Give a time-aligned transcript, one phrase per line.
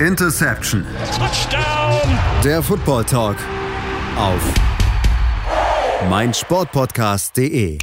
[0.00, 0.84] Interception.
[1.16, 2.18] Touchdown.
[2.44, 3.38] Der Football Talk
[4.18, 4.42] auf
[6.10, 7.78] meinsportpodcast.de.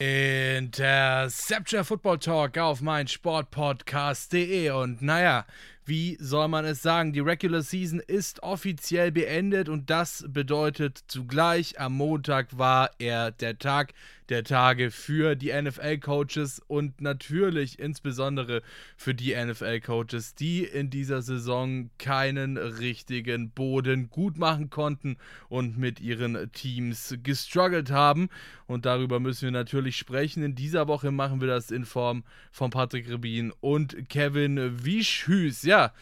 [0.00, 5.46] Interception Football Talk auf meinsportpodcast.de und naja,
[5.84, 7.12] wie soll man es sagen?
[7.12, 13.56] Die Regular Season ist offiziell beendet und das bedeutet zugleich, am Montag war er der
[13.56, 13.92] Tag
[14.30, 18.62] der Tage für die NFL-Coaches und natürlich insbesondere
[18.96, 25.16] für die NFL-Coaches, die in dieser Saison keinen richtigen Boden gut machen konnten
[25.48, 28.28] und mit ihren Teams gestruggelt haben.
[28.66, 30.44] Und darüber müssen wir natürlich sprechen.
[30.44, 35.62] In dieser Woche machen wir das in Form von Patrick Rebin und Kevin Wischhüs.
[35.62, 35.92] Ja,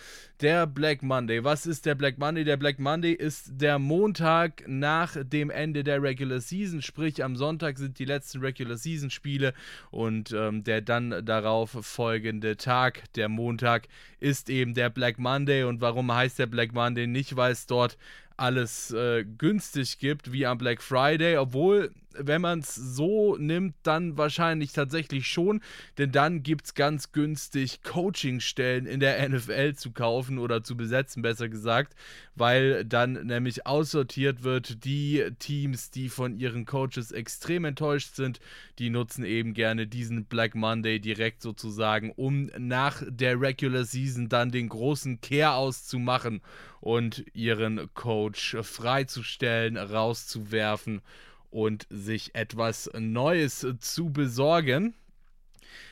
[0.41, 1.42] der Black Monday.
[1.42, 2.45] Was ist der Black Monday?
[2.45, 7.78] Der Black Monday ist der Montag nach dem Ende der Regular Season, sprich am Sonntag
[7.78, 9.52] sind die letzten Regular Season Spiele
[9.91, 13.88] und ähm, der dann darauf folgende Tag, der Montag,
[14.20, 15.64] ist eben der Black Monday.
[15.64, 17.06] Und warum heißt der Black Monday?
[17.06, 17.98] Nicht, weil es dort
[18.36, 24.16] alles äh, günstig gibt wie am Black Friday, obwohl wenn man es so nimmt, dann
[24.16, 25.61] wahrscheinlich tatsächlich schon,
[25.98, 31.22] denn dann gibt es ganz günstig Coachingstellen in der NFL zu kaufen oder zu besetzen,
[31.22, 31.94] besser gesagt,
[32.34, 38.41] weil dann nämlich aussortiert wird, die Teams, die von ihren Coaches extrem enttäuscht sind,
[38.78, 44.50] die nutzen eben gerne diesen Black Monday direkt sozusagen, um nach der Regular Season dann
[44.50, 46.41] den großen Care auszumachen
[46.80, 51.02] und ihren Coach freizustellen, rauszuwerfen
[51.50, 54.94] und sich etwas Neues zu besorgen.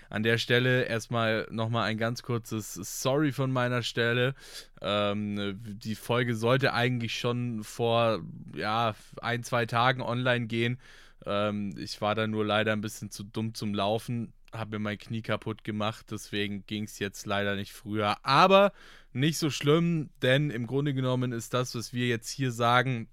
[0.08, 4.34] An der Stelle erstmal nochmal ein ganz kurzes Sorry von meiner Stelle.
[4.80, 8.20] Ähm, die Folge sollte eigentlich schon vor
[8.54, 10.78] ja, ein, zwei Tagen online gehen.
[11.24, 14.98] Ähm, ich war da nur leider ein bisschen zu dumm zum Laufen, habe mir mein
[14.98, 18.16] Knie kaputt gemacht, deswegen ging es jetzt leider nicht früher.
[18.24, 18.72] Aber
[19.12, 23.08] nicht so schlimm, denn im Grunde genommen ist das, was wir jetzt hier sagen,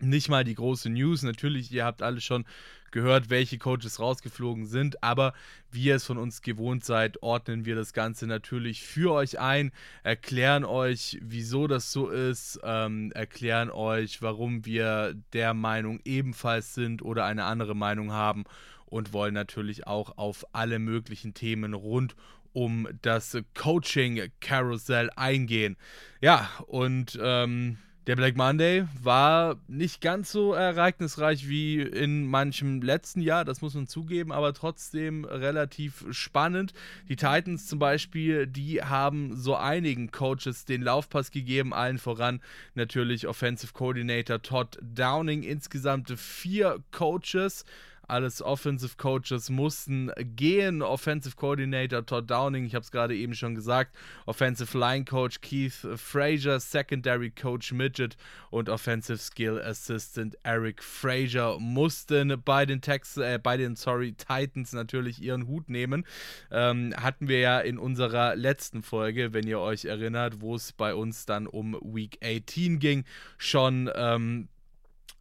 [0.00, 1.22] nicht mal die große News.
[1.22, 2.44] Natürlich, ihr habt alle schon
[2.90, 5.32] gehört, welche Coaches rausgeflogen sind, aber
[5.70, 9.70] wie ihr es von uns gewohnt seid, ordnen wir das Ganze natürlich für euch ein,
[10.02, 17.02] erklären euch, wieso das so ist, ähm, erklären euch, warum wir der Meinung ebenfalls sind
[17.02, 18.44] oder eine andere Meinung haben
[18.86, 22.16] und wollen natürlich auch auf alle möglichen Themen rund
[22.52, 25.76] um das Coaching-Karussell eingehen.
[26.20, 33.20] Ja, und ähm, der Black Monday war nicht ganz so ereignisreich wie in manchem letzten
[33.20, 36.72] Jahr, das muss man zugeben, aber trotzdem relativ spannend.
[37.08, 42.40] Die Titans zum Beispiel, die haben so einigen Coaches den Laufpass gegeben, allen voran
[42.74, 45.42] natürlich Offensive Coordinator Todd Downing.
[45.42, 47.64] Insgesamt vier Coaches
[48.10, 50.82] alles Offensive Coaches mussten gehen.
[50.82, 53.96] Offensive Coordinator Todd Downing, ich habe es gerade eben schon gesagt.
[54.26, 58.16] Offensive Line Coach Keith Frazier, Secondary Coach Midget
[58.50, 64.72] und Offensive Skill Assistant Eric Frazier mussten bei den Tex äh, bei den sorry Titans
[64.72, 66.04] natürlich ihren Hut nehmen.
[66.50, 70.94] Ähm, hatten wir ja in unserer letzten Folge, wenn ihr euch erinnert, wo es bei
[70.94, 73.04] uns dann um Week 18 ging,
[73.38, 74.48] schon ähm,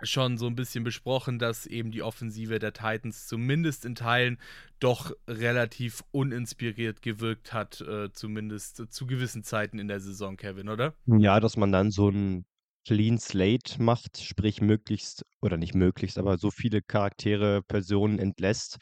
[0.02, 4.38] schon so ein bisschen besprochen, dass eben die Offensive der Titans zumindest in Teilen
[4.80, 10.94] doch relativ uninspiriert gewirkt hat, äh, zumindest zu gewissen Zeiten in der Saison, Kevin, oder?
[11.06, 12.46] Ja, dass man dann so ein
[12.86, 18.78] Clean Slate macht, sprich möglichst, oder nicht möglichst, aber so viele Charaktere, Personen entlässt,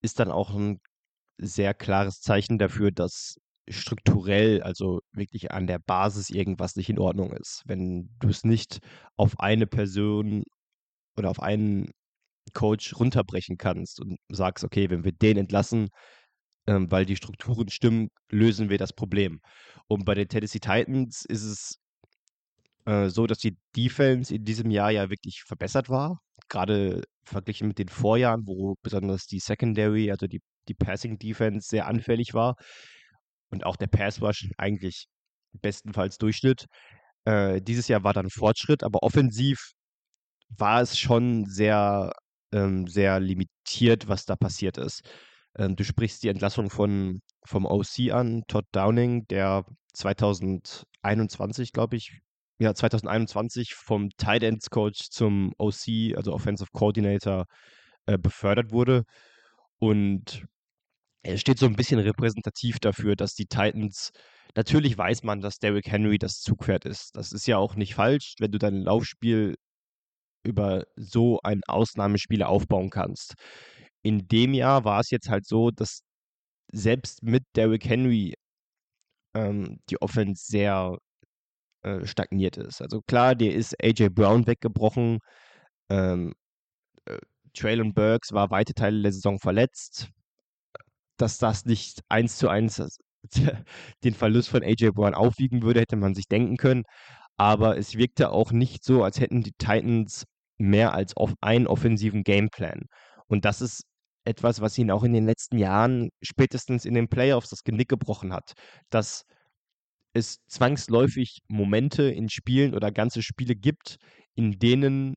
[0.00, 0.80] ist dann auch ein
[1.38, 3.36] sehr klares Zeichen dafür, dass
[3.68, 7.62] strukturell, also wirklich an der Basis irgendwas nicht in Ordnung ist.
[7.66, 8.80] Wenn du es nicht
[9.16, 10.44] auf eine Person
[11.18, 11.90] oder auf einen
[12.54, 15.88] Coach runterbrechen kannst und sagst, okay, wenn wir den entlassen,
[16.66, 19.40] ähm, weil die Strukturen stimmen, lösen wir das Problem.
[19.86, 21.78] Und bei den Tennessee Titans ist es
[22.86, 26.20] äh, so, dass die Defense in diesem Jahr ja wirklich verbessert war.
[26.48, 31.86] Gerade verglichen mit den Vorjahren, wo besonders die Secondary, also die, die Passing Defense sehr
[31.86, 32.56] anfällig war.
[33.50, 35.06] Und auch der Pass Rush eigentlich
[35.52, 36.66] bestenfalls Durchschnitt.
[37.24, 39.72] Äh, dieses Jahr war dann Fortschritt, aber offensiv
[40.48, 42.12] war es schon sehr,
[42.52, 45.02] ähm, sehr limitiert, was da passiert ist.
[45.56, 49.64] Ähm, du sprichst die Entlassung von, vom OC an, Todd Downing, der
[49.94, 52.20] 2021, glaube ich,
[52.60, 57.46] ja, 2021 vom Tight Ends Coach zum OC, also Offensive Coordinator,
[58.06, 59.04] äh, befördert wurde.
[59.78, 60.44] Und
[61.22, 64.12] er steht so ein bisschen repräsentativ dafür, dass die Titans,
[64.56, 67.16] natürlich weiß man, dass Derrick Henry das Zugpferd ist.
[67.16, 69.56] Das ist ja auch nicht falsch, wenn du dein Laufspiel
[70.44, 73.34] über so ein Ausnahmespiel aufbauen kannst.
[74.02, 76.00] In dem Jahr war es jetzt halt so, dass
[76.72, 78.34] selbst mit Derrick Henry
[79.34, 80.98] ähm, die Offense sehr
[81.82, 82.82] äh, stagniert ist.
[82.82, 85.18] Also klar, dir ist AJ Brown weggebrochen.
[85.90, 86.34] Ähm,
[87.06, 87.18] äh,
[87.54, 90.08] Traylon Burks war weite Teile der Saison verletzt.
[91.18, 92.80] Dass das nicht eins zu eins
[94.04, 96.84] den Verlust von AJ Brown aufwiegen würde, hätte man sich denken können.
[97.38, 100.24] Aber es wirkte auch nicht so, als hätten die Titans
[100.58, 102.82] mehr als auf einen offensiven Gameplan.
[103.28, 103.84] Und das ist
[104.24, 108.32] etwas, was ihnen auch in den letzten Jahren, spätestens in den Playoffs, das Genick gebrochen
[108.32, 108.52] hat.
[108.90, 109.24] Dass
[110.12, 113.96] es zwangsläufig Momente in Spielen oder ganze Spiele gibt,
[114.34, 115.14] in denen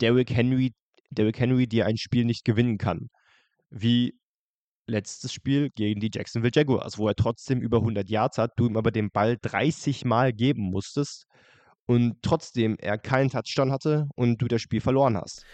[0.00, 0.72] Derrick Henry,
[1.10, 3.10] Derrick Henry dir ein Spiel nicht gewinnen kann.
[3.70, 4.14] Wie
[4.86, 8.76] letztes Spiel gegen die Jacksonville Jaguars, wo er trotzdem über 100 Yards hat, du ihm
[8.76, 11.26] aber den Ball 30 Mal geben musstest
[11.86, 15.44] und trotzdem er keinen Touchdown hatte und du das Spiel verloren hast.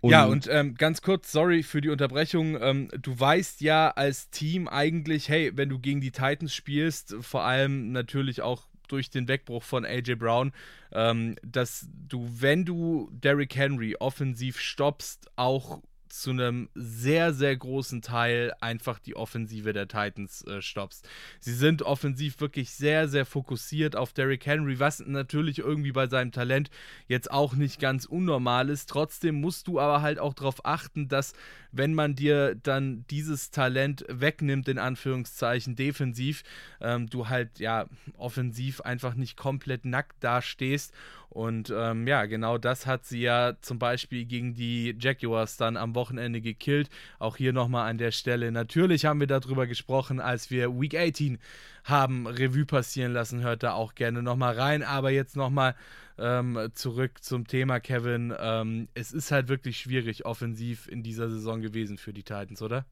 [0.00, 2.58] Und ja, und ähm, ganz kurz, sorry für die Unterbrechung.
[2.60, 7.44] Ähm, du weißt ja als Team eigentlich, hey, wenn du gegen die Titans spielst, vor
[7.44, 10.52] allem natürlich auch durch den Wegbruch von AJ Brown,
[10.92, 18.02] ähm, dass du, wenn du Derrick Henry offensiv stoppst, auch zu einem sehr, sehr großen
[18.02, 21.08] Teil einfach die Offensive der Titans äh, stoppst.
[21.38, 26.32] Sie sind offensiv wirklich sehr, sehr fokussiert auf Derrick Henry, was natürlich irgendwie bei seinem
[26.32, 26.70] Talent
[27.06, 28.88] jetzt auch nicht ganz unnormal ist.
[28.88, 31.32] Trotzdem musst du aber halt auch darauf achten, dass
[31.72, 36.42] wenn man dir dann dieses Talent wegnimmt, in Anführungszeichen defensiv,
[36.80, 37.86] ähm, du halt ja
[38.16, 40.92] offensiv einfach nicht komplett nackt dastehst
[41.30, 45.94] und ähm, ja, genau das hat sie ja zum Beispiel gegen die Jaguars dann am
[45.94, 46.90] Wochenende gekillt.
[47.20, 48.50] Auch hier nochmal an der Stelle.
[48.50, 51.38] Natürlich haben wir darüber gesprochen, als wir Week 18
[51.84, 53.42] haben Revue passieren lassen.
[53.42, 54.82] Hört da auch gerne nochmal rein.
[54.82, 55.76] Aber jetzt nochmal
[56.18, 58.34] ähm, zurück zum Thema, Kevin.
[58.36, 62.86] Ähm, es ist halt wirklich schwierig offensiv in dieser Saison gewesen für die Titans, oder?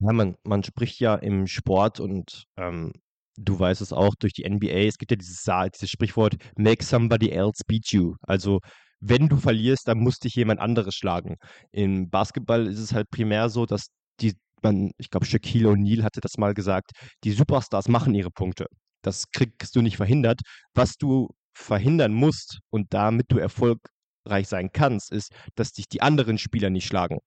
[0.00, 2.92] Ja, man, man spricht ja im Sport und ähm,
[3.36, 5.44] du weißt es auch durch die NBA, es gibt ja dieses,
[5.74, 8.14] dieses Sprichwort, make somebody else beat you.
[8.22, 8.60] Also
[9.00, 11.36] wenn du verlierst, dann muss dich jemand anderes schlagen.
[11.72, 13.88] Im Basketball ist es halt primär so, dass
[14.20, 16.92] die, man, ich glaube, Shaquille O'Neal hatte das mal gesagt,
[17.24, 18.66] die Superstars machen ihre Punkte.
[19.02, 20.40] Das kriegst du nicht verhindert.
[20.74, 26.38] Was du verhindern musst und damit du erfolgreich sein kannst, ist, dass dich die anderen
[26.38, 27.18] Spieler nicht schlagen.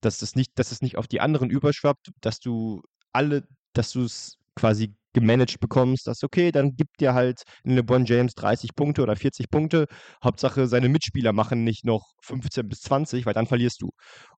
[0.00, 2.82] Dass es nicht, dass es nicht auf die anderen überschwappt, dass du
[3.12, 8.34] alle, dass du es quasi gemanagt bekommst, dass okay, dann gibt dir halt LeBron James
[8.34, 9.86] 30 Punkte oder 40 Punkte.
[10.24, 13.90] Hauptsache, seine Mitspieler machen nicht noch 15 bis 20, weil dann verlierst du.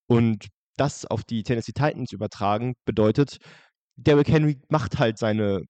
[0.07, 3.39] Und das auf die Tennessee Titans übertragen bedeutet,
[3.97, 5.63] Derrick Henry macht halt seine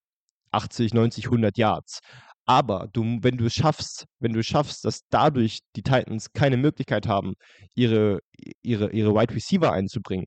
[0.53, 2.01] 80, 90, 100 Yards.
[2.47, 7.07] Aber du, wenn du es schaffst, wenn du schaffst, dass dadurch die Titans keine Möglichkeit
[7.09, 7.35] haben,
[7.75, 8.21] ihre,
[8.63, 10.27] ihre, ihre Wide Receiver einzubringen,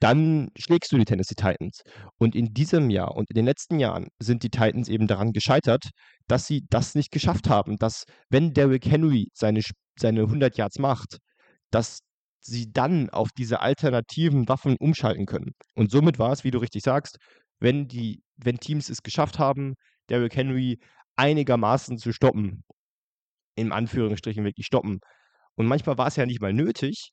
[0.00, 1.82] dann schlägst du die Tennessee Titans.
[2.18, 5.90] Und in diesem Jahr und in den letzten Jahren sind die Titans eben daran gescheitert,
[6.26, 9.60] dass sie das nicht geschafft haben, dass wenn Derrick Henry seine,
[9.98, 11.18] seine 100 Yards macht,
[11.70, 12.00] dass
[12.40, 15.52] sie dann auf diese alternativen Waffen umschalten können.
[15.74, 17.16] Und somit war es, wie du richtig sagst,
[17.60, 19.74] wenn die, wenn Teams es geschafft haben,
[20.10, 20.78] Derrick Henry
[21.16, 22.64] einigermaßen zu stoppen,
[23.56, 24.98] in Anführungsstrichen wirklich stoppen.
[25.54, 27.10] Und manchmal war es ja nicht mal nötig,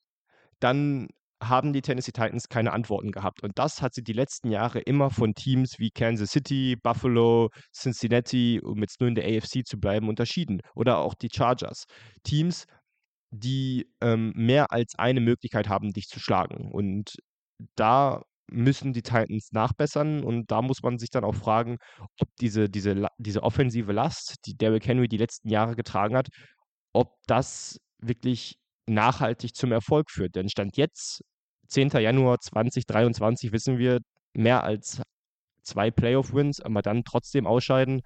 [0.60, 1.08] dann
[1.42, 3.44] haben die Tennessee Titans keine Antworten gehabt.
[3.44, 8.62] Und das hat sie die letzten Jahre immer von Teams wie Kansas City, Buffalo, Cincinnati,
[8.64, 10.62] um jetzt nur in der AFC zu bleiben, unterschieden.
[10.76, 11.86] Oder auch die Chargers.
[12.24, 12.66] Teams,
[13.32, 16.72] die ähm, mehr als eine Möglichkeit haben, dich zu schlagen.
[16.72, 17.16] Und
[17.76, 18.22] da
[18.52, 21.78] müssen die Titans nachbessern und da muss man sich dann auch fragen,
[22.20, 26.28] ob diese, diese, diese offensive Last, die Derrick Henry die letzten Jahre getragen hat,
[26.94, 28.58] ob das wirklich
[28.88, 30.36] nachhaltig zum Erfolg führt.
[30.36, 31.22] Denn Stand jetzt
[31.72, 31.90] 10.
[31.90, 34.00] Januar 2023 wissen wir,
[34.34, 35.02] mehr als
[35.64, 38.02] zwei Playoff-Wins, aber dann trotzdem ausscheiden,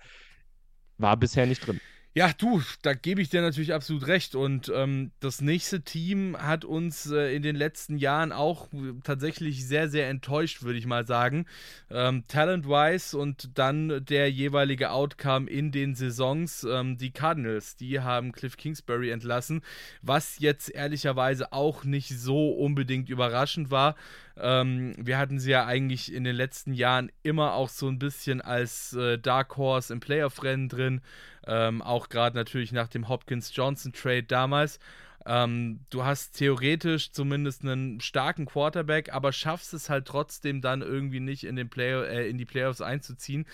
[0.97, 1.79] war bisher nicht drin.
[2.17, 4.35] Ja, du, da gebe ich dir natürlich absolut recht.
[4.35, 8.69] Und ähm, das nächste Team hat uns äh, in den letzten Jahren auch
[9.03, 11.45] tatsächlich sehr, sehr enttäuscht, würde ich mal sagen.
[11.91, 16.63] Ähm, Talent-wise und dann der jeweilige Outcome in den Saisons.
[16.63, 19.61] Ähm, die Cardinals, die haben Cliff Kingsbury entlassen,
[20.01, 23.97] was jetzt ehrlicherweise auch nicht so unbedingt überraschend war.
[24.37, 28.41] Ähm, wir hatten sie ja eigentlich in den letzten Jahren immer auch so ein bisschen
[28.41, 31.01] als äh, Dark Horse im Playoff-Rennen drin.
[31.47, 34.79] Ähm, auch gerade natürlich nach dem Hopkins-Johnson-Trade damals.
[35.25, 41.19] Ähm, du hast theoretisch zumindest einen starken Quarterback, aber schaffst es halt trotzdem dann irgendwie
[41.19, 43.45] nicht in, den Play äh, in die Playoffs einzuziehen.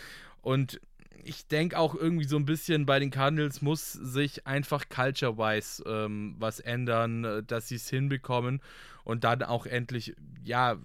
[0.41, 0.81] Und
[1.23, 6.35] ich denke auch irgendwie so ein bisschen bei den Cardinals muss sich einfach culture-wise ähm,
[6.39, 8.61] was ändern, äh, dass sie es hinbekommen
[9.03, 10.77] und dann auch endlich, ja,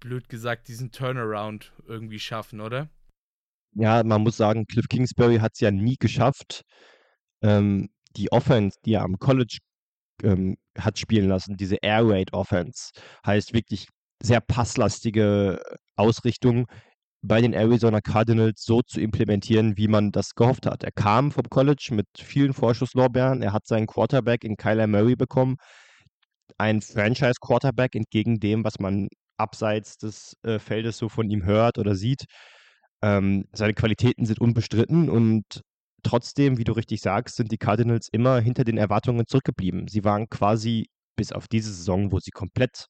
[0.00, 2.90] blöd gesagt, diesen Turnaround irgendwie schaffen, oder?
[3.74, 6.62] ja, man muss sagen, Cliff Kingsbury hat es ja nie geschafft,
[7.42, 9.58] ähm, die Offense, die er am College
[10.22, 12.92] ähm, hat spielen lassen, diese Air Raid Offense,
[13.26, 13.86] heißt wirklich
[14.22, 15.60] sehr passlastige
[15.96, 16.66] Ausrichtung
[17.22, 20.84] bei den Arizona Cardinals so zu implementieren, wie man das gehofft hat.
[20.84, 23.42] Er kam vom College mit vielen Vorschusslorbeeren.
[23.42, 25.56] Er hat seinen Quarterback in Kyler Murray bekommen.
[26.58, 31.94] Ein Franchise-Quarterback entgegen dem, was man abseits des äh, Feldes so von ihm hört oder
[31.94, 32.24] sieht.
[33.02, 35.44] Ähm, seine Qualitäten sind unbestritten und
[36.02, 39.88] trotzdem, wie du richtig sagst, sind die Cardinals immer hinter den Erwartungen zurückgeblieben.
[39.88, 40.86] Sie waren quasi
[41.16, 42.86] bis auf diese Saison, wo sie komplett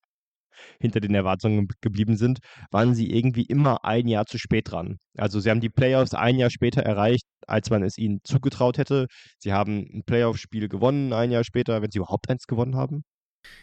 [0.80, 2.38] hinter den Erwartungen geblieben sind,
[2.70, 4.99] waren sie irgendwie immer ein Jahr zu spät dran.
[5.16, 9.06] Also sie haben die Playoffs ein Jahr später erreicht, als man es ihnen zugetraut hätte.
[9.38, 13.02] Sie haben ein Playoff-Spiel gewonnen, ein Jahr später, wenn sie überhaupt eins gewonnen haben.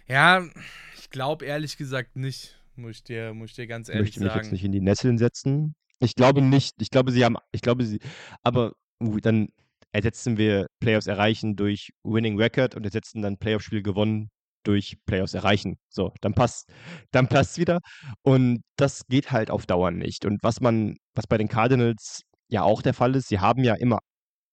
[0.07, 0.45] Ja,
[0.97, 4.29] ich glaube ehrlich gesagt nicht, muss ich dir, muss ich dir ganz ehrlich Möchte mich
[4.29, 4.43] sagen.
[4.43, 5.75] jetzt nicht in die Nesseln setzen.
[6.00, 6.81] Ich glaube nicht.
[6.81, 8.00] Ich glaube, sie haben, ich glaube, sie,
[8.43, 9.50] aber uh, dann
[9.91, 14.29] ersetzen wir Playoffs erreichen durch Winning Record und ersetzen dann Playoff-Spiel gewonnen
[14.63, 15.77] durch Playoffs erreichen.
[15.89, 16.69] So, dann passt,
[17.11, 17.79] dann passt wieder.
[18.21, 20.25] Und das geht halt auf Dauer nicht.
[20.25, 23.75] Und was man, was bei den Cardinals ja auch der Fall ist, sie haben ja
[23.75, 24.00] immer,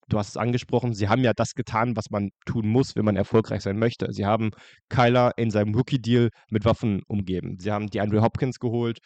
[0.08, 3.16] du hast es angesprochen, sie haben ja das getan, was man tun muss, wenn man
[3.16, 4.12] erfolgreich sein möchte.
[4.12, 4.50] Sie haben
[4.88, 7.58] Kyler in seinem Rookie-Deal mit Waffen umgeben.
[7.58, 8.98] Sie haben die Andrew Hopkins geholt,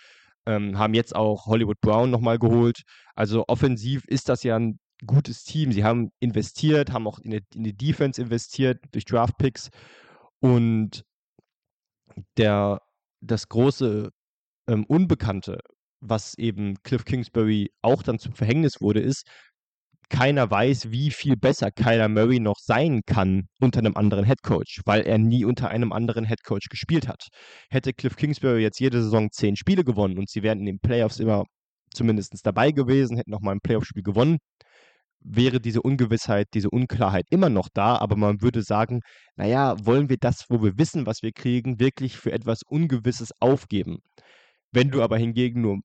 [0.46, 2.82] ähm, haben jetzt auch Hollywood Brown nochmal geholt.
[3.14, 5.72] Also offensiv ist das ja ein gutes Team.
[5.72, 9.70] Sie haben investiert, haben auch in die, in die Defense investiert durch Draft-Picks
[10.40, 11.04] und
[12.36, 12.80] der,
[13.20, 14.10] das große
[14.68, 15.58] ähm, Unbekannte,
[16.00, 19.26] was eben Cliff Kingsbury auch dann zum Verhängnis wurde, ist,
[20.12, 25.02] keiner weiß, wie viel besser Kyler Murray noch sein kann unter einem anderen Headcoach, weil
[25.02, 27.28] er nie unter einem anderen Headcoach gespielt hat.
[27.70, 31.18] Hätte Cliff Kingsbury jetzt jede Saison zehn Spiele gewonnen und sie wären in den Playoffs
[31.18, 31.44] immer
[31.94, 34.38] zumindest dabei gewesen, hätten nochmal ein Playoff-Spiel gewonnen,
[35.20, 39.00] wäre diese Ungewissheit, diese Unklarheit immer noch da, aber man würde sagen,
[39.36, 43.98] naja, wollen wir das, wo wir wissen, was wir kriegen, wirklich für etwas Ungewisses aufgeben?
[44.72, 45.78] Wenn du aber hingegen nur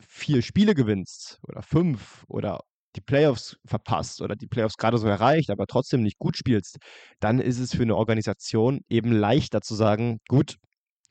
[0.00, 2.60] vier Spiele gewinnst oder fünf oder
[2.96, 6.78] die Playoffs verpasst oder die Playoffs gerade so erreicht, aber trotzdem nicht gut spielst,
[7.20, 10.56] dann ist es für eine Organisation eben leichter zu sagen, gut,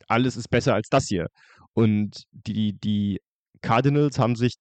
[0.07, 1.27] alles ist besser als das hier.
[1.73, 3.19] Und die, die
[3.61, 4.55] Cardinals haben sich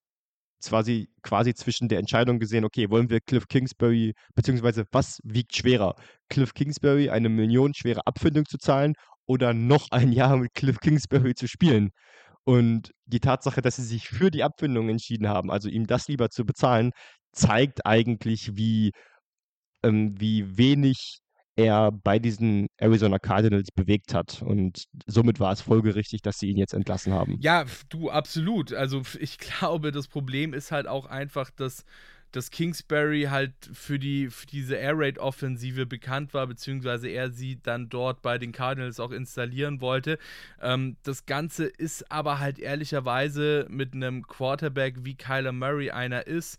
[0.65, 5.95] quasi, quasi zwischen der Entscheidung gesehen, okay, wollen wir Cliff Kingsbury, beziehungsweise was wiegt schwerer?
[6.29, 8.95] Cliff Kingsbury eine millionenschwere Abfindung zu zahlen
[9.27, 11.91] oder noch ein Jahr mit Cliff Kingsbury zu spielen?
[12.45, 16.31] Und die Tatsache, dass sie sich für die Abfindung entschieden haben, also ihm das lieber
[16.31, 16.93] zu bezahlen,
[17.33, 18.93] zeigt eigentlich, wie,
[19.83, 21.21] ähm, wie wenig
[21.57, 24.43] er bei diesen Arizona Cardinals bewegt hat.
[24.43, 27.37] Und somit war es folgerichtig, dass sie ihn jetzt entlassen haben.
[27.41, 28.73] Ja, du, absolut.
[28.73, 31.85] Also ich glaube, das Problem ist halt auch einfach, dass
[32.33, 37.61] dass Kingsbury halt für, die, für diese Air Raid Offensive bekannt war, beziehungsweise er sie
[37.63, 40.19] dann dort bei den Cardinals auch installieren wollte.
[40.61, 46.59] Ähm, das Ganze ist aber halt ehrlicherweise mit einem Quarterback wie Kyler Murray einer ist,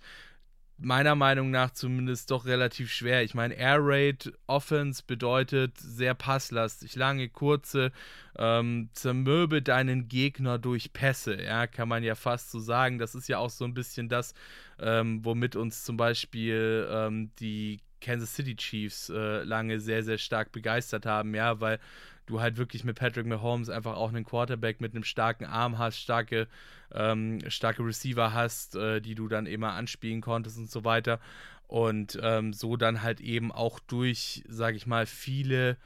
[0.84, 3.24] meiner Meinung nach zumindest doch relativ schwer.
[3.24, 7.92] Ich meine, Air Raid Offense bedeutet sehr passlastig, lange, kurze,
[8.38, 12.98] ähm, zermürbe deinen Gegner durch Pässe, ja, kann man ja fast so sagen.
[12.98, 14.34] Das ist ja auch so ein bisschen das,
[14.82, 20.52] ähm, womit uns zum Beispiel ähm, die Kansas City Chiefs äh, lange sehr, sehr stark
[20.52, 21.80] begeistert haben, ja, weil
[22.26, 26.00] du halt wirklich mit Patrick Mahomes einfach auch einen Quarterback mit einem starken Arm hast,
[26.00, 26.48] starke,
[26.94, 31.20] ähm, starke Receiver hast, äh, die du dann immer anspielen konntest und so weiter.
[31.68, 35.78] Und ähm, so dann halt eben auch durch, sag ich mal, viele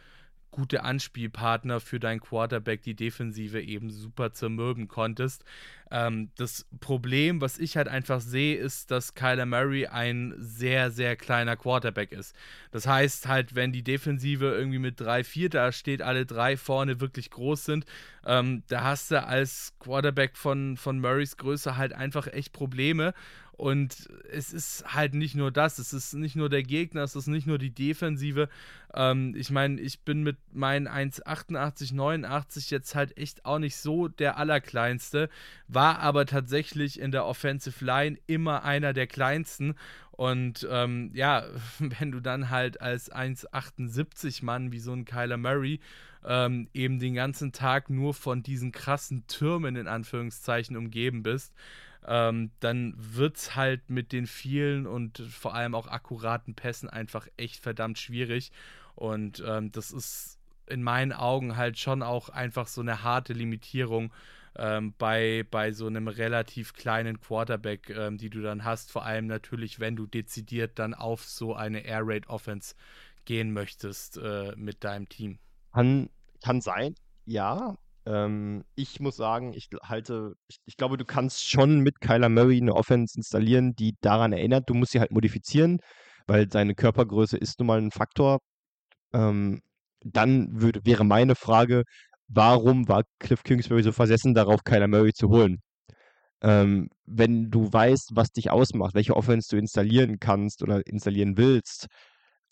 [0.56, 5.44] gute Anspielpartner für deinen Quarterback die Defensive eben super zermürben konntest.
[5.92, 11.18] Ähm, das Problem, was ich halt einfach sehe, ist, dass Kyler Murray ein sehr, sehr
[11.18, 12.34] kleiner Quarterback ist.
[12.72, 17.32] Das heißt halt, wenn die Defensive irgendwie mit 3-4 da steht, alle drei vorne wirklich
[17.32, 17.86] groß sind,
[18.26, 23.14] ähm, da hast du als Quarterback von, von Murrays Größe halt einfach echt Probleme.
[23.58, 27.28] Und es ist halt nicht nur das, es ist nicht nur der Gegner, es ist
[27.28, 28.50] nicht nur die Defensive.
[28.94, 34.10] Ähm, ich meine, ich bin mit meinen 1,88, 89 jetzt halt echt auch nicht so
[34.10, 35.30] der Allerkleinste,
[35.70, 39.76] war aber tatsächlich in der Offensive Line immer einer der kleinsten.
[40.12, 41.46] Und ähm, ja,
[41.80, 45.80] wenn du dann halt als 1,78 Mann wie so ein Kyler Murray
[46.26, 51.54] ähm, eben den ganzen Tag nur von diesen krassen Türmen in Anführungszeichen umgeben bist,
[52.08, 57.28] ähm, dann wird es halt mit den vielen und vor allem auch akkuraten Pässen einfach
[57.38, 58.52] echt verdammt schwierig.
[58.96, 64.12] Und ähm, das ist in meinen Augen halt schon auch einfach so eine harte Limitierung
[64.58, 68.92] ähm, bei, bei so einem relativ kleinen Quarterback, ähm, die du dann hast.
[68.92, 72.76] Vor allem natürlich, wenn du dezidiert dann auf so eine Air Raid Offense
[73.26, 75.40] gehen möchtest äh, mit deinem Team.
[75.74, 76.10] Kann,
[76.42, 76.96] kann sein,
[77.26, 77.78] ja.
[78.06, 82.58] Ähm, ich muss sagen, ich halte, ich, ich, glaube, du kannst schon mit Kyler Murray
[82.62, 84.70] eine Offense installieren, die daran erinnert.
[84.70, 85.80] Du musst sie halt modifizieren,
[86.28, 88.40] weil seine Körpergröße ist nun mal ein Faktor.
[89.14, 89.62] Ähm,
[90.04, 91.84] dann würde, wäre meine Frage,
[92.28, 95.62] warum war Cliff Kingsbury so versessen darauf, Kyler Murray zu holen?
[96.42, 101.88] Ähm, wenn du weißt, was dich ausmacht, welche Offense du installieren kannst oder installieren willst,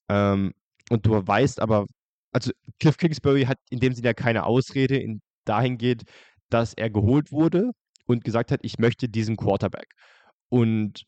[0.10, 0.54] ähm,
[0.90, 1.86] und du weißt aber,
[2.32, 6.04] also Cliff Kingsbury hat in dem Sinne ja keine Ausrede in, dahingehend,
[6.50, 7.72] dass er geholt wurde
[8.06, 9.88] und gesagt hat, ich möchte diesen Quarterback.
[10.50, 11.04] Und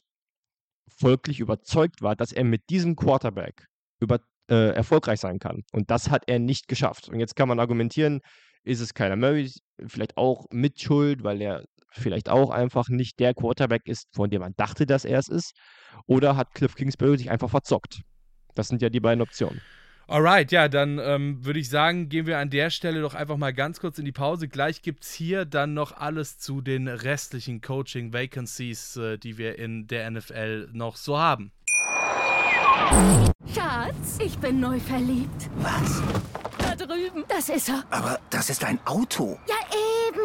[0.88, 3.66] folglich überzeugt war, dass er mit diesem Quarterback
[4.00, 5.64] über, äh, erfolgreich sein kann.
[5.72, 7.10] Und das hat er nicht geschafft.
[7.10, 8.22] Und jetzt kann man argumentieren,
[8.64, 9.52] ist es Kyler Murray
[9.86, 14.42] vielleicht auch mit Schuld, weil er vielleicht auch einfach nicht der Quarterback ist, von dem
[14.42, 15.54] man dachte, dass er es ist?
[16.08, 18.02] Oder hat Cliff Kingsbury sich einfach verzockt?
[18.54, 19.62] Das sind ja die beiden Optionen.
[20.08, 23.54] Alright, ja, dann ähm, würde ich sagen, gehen wir an der Stelle doch einfach mal
[23.54, 24.48] ganz kurz in die Pause.
[24.48, 29.88] Gleich gibt es hier dann noch alles zu den restlichen Coaching-Vacancies, äh, die wir in
[29.88, 31.52] der NFL noch so haben.
[33.52, 35.50] Schatz, ich bin neu verliebt.
[35.58, 36.04] Was?
[36.60, 37.24] Da drüben.
[37.28, 37.84] Das ist er.
[37.90, 39.40] Aber das ist ein Auto.
[39.48, 39.56] Ja,
[40.08, 40.25] eben.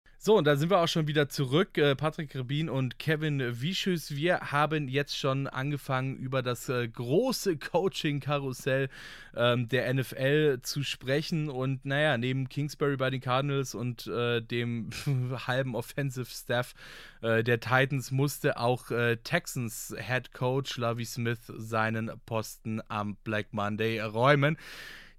[0.23, 1.79] So, und da sind wir auch schon wieder zurück.
[1.79, 4.15] Äh, Patrick Rebin und Kevin Wieschüss.
[4.15, 8.89] Wir haben jetzt schon angefangen, über das äh, große Coaching-Karussell
[9.35, 11.49] ähm, der NFL zu sprechen.
[11.49, 14.91] Und naja, neben Kingsbury bei den Cardinals und äh, dem
[15.47, 16.75] halben Offensive Staff
[17.23, 23.53] äh, der Titans musste auch äh, Texans Head Coach Lovie Smith seinen Posten am Black
[23.53, 24.55] Monday räumen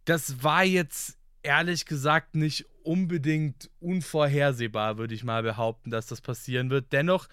[0.04, 6.70] das war jetzt ehrlich gesagt nicht unbedingt unvorhersehbar, würde ich mal behaupten, dass das passieren
[6.70, 6.92] wird.
[6.92, 7.28] Dennoch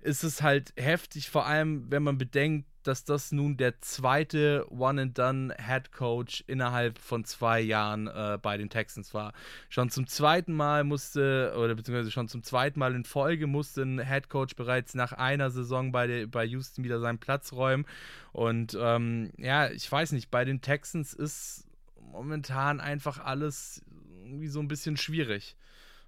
[0.00, 5.92] ist es halt heftig, vor allem wenn man bedenkt, dass das nun der zweite One-and-Done-Head
[5.92, 9.32] Coach innerhalb von zwei Jahren äh, bei den Texans war.
[9.70, 14.06] Schon zum zweiten Mal musste, oder beziehungsweise schon zum zweiten Mal in Folge musste ein
[14.06, 17.86] Head Coach bereits nach einer Saison bei, der, bei Houston wieder seinen Platz räumen.
[18.32, 21.66] Und ähm, ja, ich weiß nicht, bei den Texans ist
[22.12, 23.82] momentan einfach alles
[24.24, 25.56] irgendwie so ein bisschen schwierig.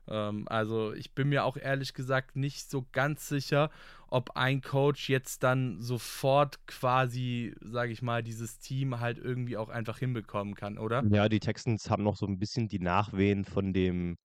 [0.08, 3.70] Ähm, also ich bin mir auch ehrlich gesagt nicht so ganz sicher,
[4.08, 9.68] ob ein Coach jetzt dann sofort quasi, sage ich mal, dieses Team halt irgendwie auch
[9.68, 11.04] einfach hinbekommen kann, oder?
[11.10, 14.16] Ja, die Texans haben noch so ein bisschen die Nachwehen von dem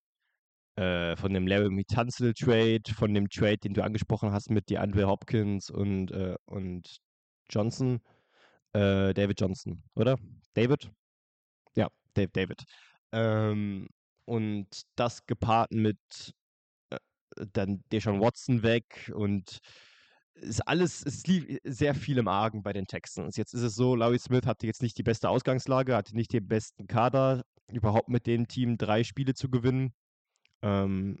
[0.76, 5.06] äh, von dem Laramie Tunsil Trade, von dem Trade, den du angesprochen hast mit DeAndre
[5.06, 6.98] Hopkins und, äh, und
[7.50, 8.00] Johnson,
[8.72, 10.18] äh, David Johnson, oder?
[10.54, 10.90] David?
[11.74, 12.64] Ja, Dave David.
[13.12, 13.88] Ähm,
[14.24, 15.98] und das gepaart mit
[16.90, 16.98] äh,
[17.52, 19.58] dann Deshaun Watson weg und
[20.34, 23.36] ist alles, es lief sehr viel im Argen bei den Texans.
[23.36, 26.48] Jetzt ist es so, Larry Smith hatte jetzt nicht die beste Ausgangslage, hatte nicht den
[26.48, 29.92] besten Kader, überhaupt mit dem Team drei Spiele zu gewinnen.
[30.62, 31.18] Ähm,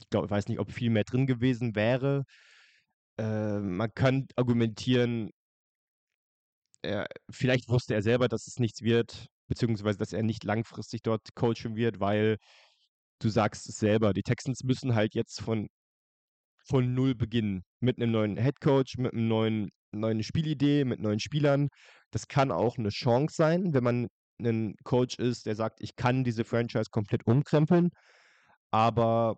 [0.00, 2.24] ich glaube, ich weiß nicht, ob viel mehr drin gewesen wäre.
[3.18, 5.30] Äh, man kann argumentieren,
[6.82, 11.34] er, vielleicht wusste er selber, dass es nichts wird beziehungsweise dass er nicht langfristig dort
[11.34, 12.38] coachen wird, weil
[13.20, 15.68] du sagst es selber, die Texans müssen halt jetzt von,
[16.66, 17.64] von null beginnen.
[17.80, 21.68] Mit einem neuen Headcoach, mit einem neuen, neuen Spielidee, mit neuen Spielern.
[22.10, 24.08] Das kann auch eine Chance sein, wenn man
[24.40, 27.90] ein Coach ist, der sagt, ich kann diese Franchise komplett umkrempeln.
[28.70, 29.36] Aber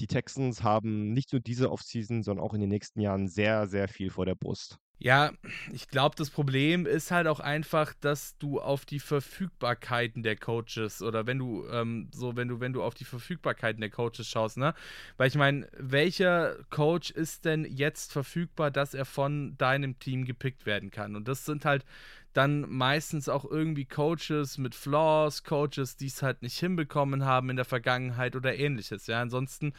[0.00, 3.88] die Texans haben nicht nur diese Offseason, sondern auch in den nächsten Jahren sehr, sehr
[3.88, 4.78] viel vor der Brust.
[5.02, 5.32] Ja,
[5.72, 11.00] ich glaube, das Problem ist halt auch einfach, dass du auf die Verfügbarkeiten der Coaches
[11.00, 14.58] oder wenn du ähm, so, wenn du, wenn du auf die Verfügbarkeiten der Coaches schaust,
[14.58, 14.74] ne?
[15.16, 20.66] Weil ich meine, welcher Coach ist denn jetzt verfügbar, dass er von deinem Team gepickt
[20.66, 21.16] werden kann?
[21.16, 21.86] Und das sind halt
[22.34, 27.56] dann meistens auch irgendwie Coaches mit Flaws, Coaches, die es halt nicht hinbekommen haben in
[27.56, 29.06] der Vergangenheit oder ähnliches.
[29.06, 29.72] Ja, ansonsten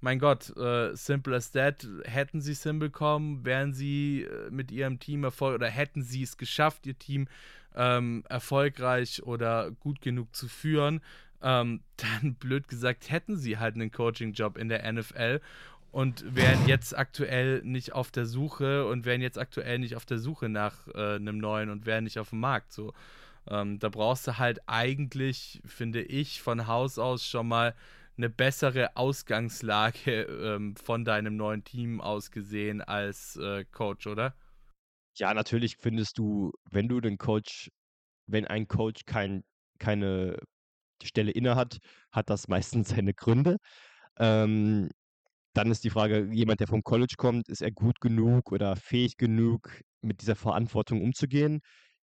[0.00, 4.98] mein Gott, äh, simple as that, hätten sie es hinbekommen, wären sie äh, mit ihrem
[4.98, 7.28] Team erfolgreich oder hätten sie es geschafft, ihr Team
[7.74, 11.00] ähm, erfolgreich oder gut genug zu führen,
[11.42, 15.40] ähm, dann blöd gesagt, hätten sie halt einen Coaching-Job in der NFL
[15.92, 20.18] und wären jetzt aktuell nicht auf der Suche und wären jetzt aktuell nicht auf der
[20.18, 22.72] Suche nach äh, einem neuen und wären nicht auf dem Markt.
[22.72, 22.92] So,
[23.48, 27.74] ähm, da brauchst du halt eigentlich, finde ich, von Haus aus schon mal
[28.16, 34.34] eine bessere Ausgangslage ähm, von deinem neuen Team aus gesehen als äh, Coach, oder?
[35.16, 37.70] Ja, natürlich findest du, wenn du den Coach,
[38.26, 39.44] wenn ein Coach kein,
[39.78, 40.38] keine
[41.02, 41.78] Stelle inne hat,
[42.10, 43.58] hat das meistens seine Gründe.
[44.18, 44.90] Ähm,
[45.54, 49.16] dann ist die Frage, jemand, der vom College kommt, ist er gut genug oder fähig
[49.16, 51.60] genug, mit dieser Verantwortung umzugehen?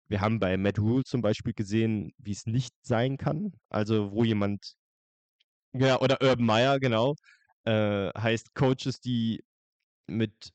[0.08, 3.52] Wir haben bei Matt Rule zum Beispiel gesehen, wie es nicht sein kann.
[3.68, 4.74] Also wo jemand,
[5.72, 7.14] ja, oder Urban Meyer, genau,
[7.64, 9.42] äh, heißt Coaches, die
[10.06, 10.52] mit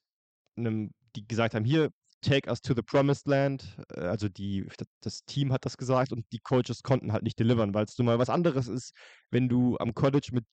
[0.58, 3.78] einem, die gesagt haben, hier, take us to the promised land.
[3.96, 4.68] Äh, also die,
[5.02, 8.08] das Team hat das gesagt und die Coaches konnten halt nicht delivern, weil es nun
[8.08, 8.94] mal was anderes ist,
[9.32, 10.46] wenn du am College mit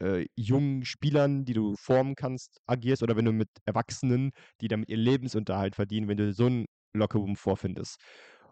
[0.00, 4.88] äh, jungen Spielern, die du formen kannst, agierst oder wenn du mit Erwachsenen, die damit
[4.88, 7.96] ihr Lebensunterhalt verdienen, wenn du so einen Lockerroom vorfindest.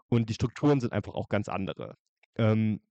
[0.09, 1.95] Und die Strukturen sind einfach auch ganz andere.
[2.37, 2.81] Ähm,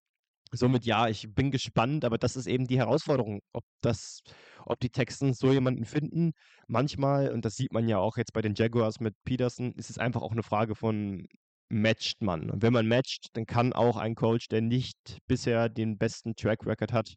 [0.53, 4.21] somit ja, ich bin gespannt, aber das ist eben die Herausforderung, ob das,
[4.67, 6.33] ob die Texans so jemanden finden.
[6.67, 9.99] Manchmal, und das sieht man ja auch jetzt bei den Jaguars mit Peterson, ist es
[9.99, 11.27] einfach auch eine Frage von
[11.69, 12.51] matcht man.
[12.51, 16.67] Und wenn man matcht, dann kann auch ein Coach, der nicht bisher den besten Track
[16.67, 17.15] Record hat,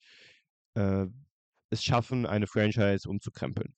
[0.75, 1.07] äh,
[1.71, 3.73] es schaffen, eine Franchise umzukrempeln.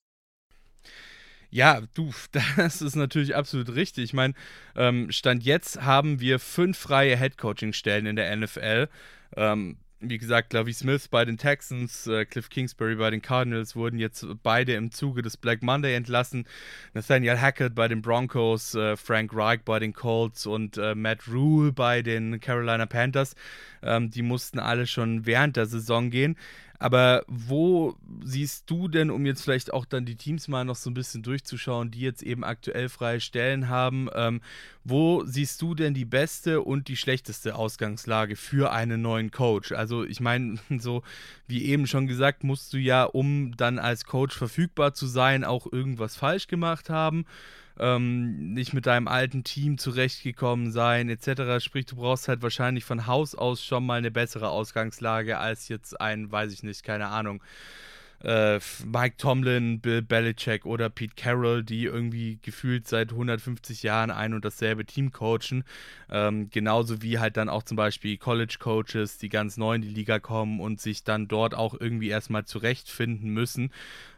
[1.50, 2.12] Ja, du,
[2.56, 4.04] das ist natürlich absolut richtig.
[4.04, 4.34] Ich meine,
[4.74, 8.88] ähm, Stand jetzt haben wir fünf freie Head-Coaching-Stellen in der NFL.
[9.36, 13.98] Ähm, wie gesagt, Lavi Smith bei den Texans, äh, Cliff Kingsbury bei den Cardinals wurden
[13.98, 16.46] jetzt beide im Zuge des Black Monday entlassen.
[16.92, 21.72] Nathaniel Hackett bei den Broncos, äh, Frank Reich bei den Colts und äh, Matt Rule
[21.72, 23.34] bei den Carolina Panthers.
[23.82, 26.36] Ähm, die mussten alle schon während der Saison gehen.
[26.78, 30.90] Aber wo siehst du denn, um jetzt vielleicht auch dann die Teams mal noch so
[30.90, 34.40] ein bisschen durchzuschauen, die jetzt eben aktuell freie Stellen haben, ähm,
[34.84, 39.72] wo siehst du denn die beste und die schlechteste Ausgangslage für einen neuen Coach?
[39.72, 41.02] Also ich meine, so
[41.46, 45.70] wie eben schon gesagt, musst du ja, um dann als Coach verfügbar zu sein, auch
[45.70, 47.26] irgendwas falsch gemacht haben
[47.78, 51.62] ähm, nicht mit deinem alten Team zurechtgekommen sein, etc.
[51.64, 56.00] Sprich, du brauchst halt wahrscheinlich von Haus aus schon mal eine bessere Ausgangslage als jetzt
[56.00, 57.42] ein, weiß ich nicht, keine Ahnung,
[58.22, 64.34] äh, Mike Tomlin, Bill Belichick oder Pete Carroll, die irgendwie gefühlt seit 150 Jahren ein
[64.34, 65.64] und dasselbe Team coachen.
[66.10, 69.88] Ähm, genauso wie halt dann auch zum Beispiel College Coaches, die ganz neu in die
[69.88, 73.70] Liga kommen und sich dann dort auch irgendwie erstmal zurechtfinden müssen.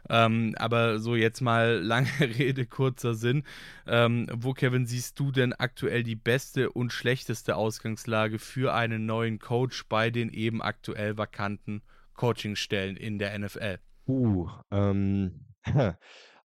[0.09, 3.43] Ähm, aber so jetzt mal lange Rede, kurzer Sinn.
[3.87, 9.39] Ähm, wo, Kevin, siehst du denn aktuell die beste und schlechteste Ausgangslage für einen neuen
[9.39, 11.81] Coach bei den eben aktuell vakanten
[12.13, 13.79] Coachingstellen in der NFL?
[14.09, 15.45] Uh, ähm,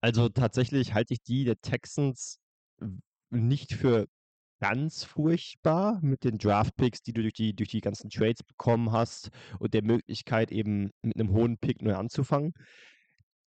[0.01, 2.41] also tatsächlich halte ich die der Texans
[3.29, 4.09] nicht für
[4.61, 9.29] ganz furchtbar mit den Draft-Picks, die du durch die, durch die ganzen Trades bekommen hast
[9.59, 12.55] und der Möglichkeit eben mit einem hohen Pick neu anzufangen.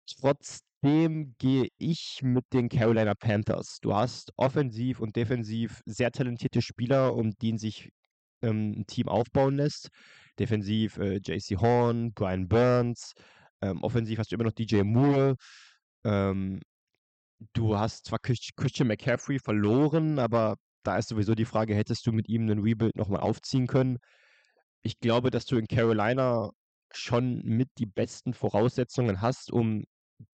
[0.07, 3.79] Trotzdem gehe ich mit den Carolina Panthers.
[3.81, 7.91] Du hast offensiv und defensiv sehr talentierte Spieler, um die sich
[8.43, 9.89] ähm, ein Team aufbauen lässt.
[10.39, 13.15] Defensiv äh, JC Horn, Brian Burns,
[13.65, 15.37] ähm, offensiv hast du immer noch DJ Moore.
[16.05, 16.61] Ähm,
[17.55, 22.29] du hast zwar Christian McCaffrey verloren, aber da ist sowieso die Frage, hättest du mit
[22.29, 23.99] ihm einen Rebuild nochmal aufziehen können?
[24.83, 26.51] Ich glaube, dass du in Carolina
[26.93, 29.85] schon mit die besten Voraussetzungen hast, um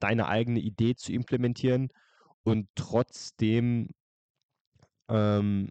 [0.01, 1.88] deine eigene Idee zu implementieren
[2.43, 3.90] und trotzdem
[5.09, 5.69] ähm,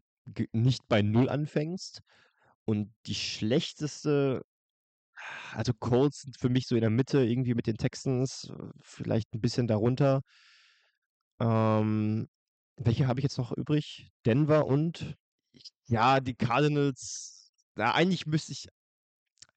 [0.54, 2.02] nicht bei Null anfängst.
[2.66, 4.44] Und die schlechteste
[5.54, 8.52] also Colts sind für mich so in der Mitte, irgendwie mit den Texans,
[8.82, 10.22] vielleicht ein bisschen darunter.
[11.40, 12.28] Ähm,
[12.78, 14.10] welche habe ich jetzt noch übrig?
[14.26, 15.16] Denver und
[15.88, 17.52] ja, die Cardinals.
[17.78, 18.68] Ja, eigentlich müsste ich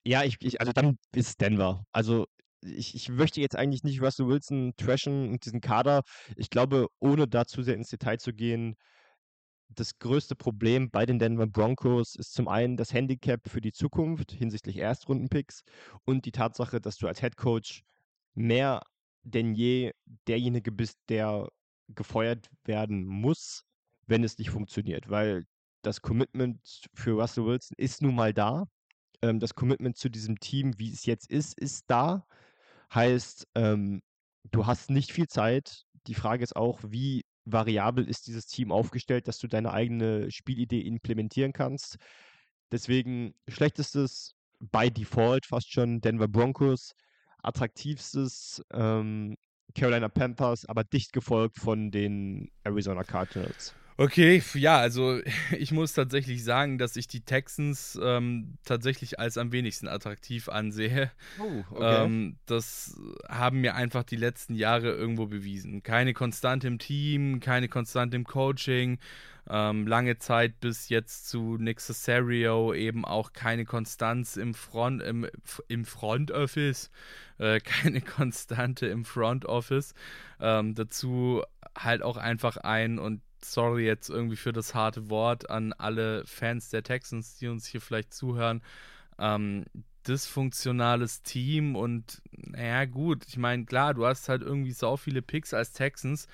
[0.04, 1.84] ja, ich ich also dann ist Denver.
[1.92, 2.26] Also,
[2.62, 6.02] ich ich möchte jetzt eigentlich nicht Russell Wilson trashen und diesen Kader.
[6.36, 8.76] Ich glaube, ohne da zu sehr ins Detail zu gehen
[9.74, 14.32] das größte Problem bei den Denver Broncos ist zum einen das Handicap für die Zukunft
[14.32, 15.62] hinsichtlich Erstrundenpicks
[16.04, 17.82] und die Tatsache, dass du als Head Coach
[18.34, 18.82] mehr
[19.22, 19.92] denn je
[20.26, 21.48] derjenige bist, der
[21.88, 23.64] gefeuert werden muss,
[24.06, 25.44] wenn es nicht funktioniert, weil
[25.82, 28.66] das Commitment für Russell Wilson ist nun mal da.
[29.20, 32.26] Ähm, das Commitment zu diesem Team, wie es jetzt ist, ist da.
[32.94, 34.02] Heißt, ähm,
[34.50, 35.84] du hast nicht viel Zeit.
[36.06, 40.80] Die Frage ist auch, wie variabel ist dieses Team aufgestellt, dass du deine eigene Spielidee
[40.80, 41.98] implementieren kannst.
[42.70, 46.94] Deswegen schlechtestes by Default fast schon Denver Broncos,
[47.42, 49.36] attraktivstes ähm,
[49.74, 53.74] Carolina Panthers, aber dicht gefolgt von den Arizona Cardinals.
[53.98, 55.20] Okay, ja, also
[55.58, 61.10] ich muss tatsächlich sagen, dass ich die Texans ähm, tatsächlich als am wenigsten attraktiv ansehe.
[61.38, 62.04] Oh, okay.
[62.04, 65.82] Ähm, das haben mir einfach die letzten Jahre irgendwo bewiesen.
[65.82, 68.98] Keine Konstante im Team, keine Konstante im Coaching.
[69.50, 75.26] Ähm, lange Zeit bis jetzt zu Nick Cesario eben auch keine Konstanz im Front, im,
[75.66, 76.90] im Front Office,
[77.38, 79.94] äh, keine Konstante im Front Office.
[80.40, 81.42] Ähm, dazu
[81.76, 86.70] halt auch einfach ein und sorry jetzt irgendwie für das harte Wort an alle Fans
[86.70, 88.62] der Texans, die uns hier vielleicht zuhören.
[89.18, 89.64] Ähm,
[90.06, 95.54] dysfunktionales Team und naja, gut, ich meine, klar, du hast halt irgendwie so viele Picks
[95.54, 96.26] als Texans,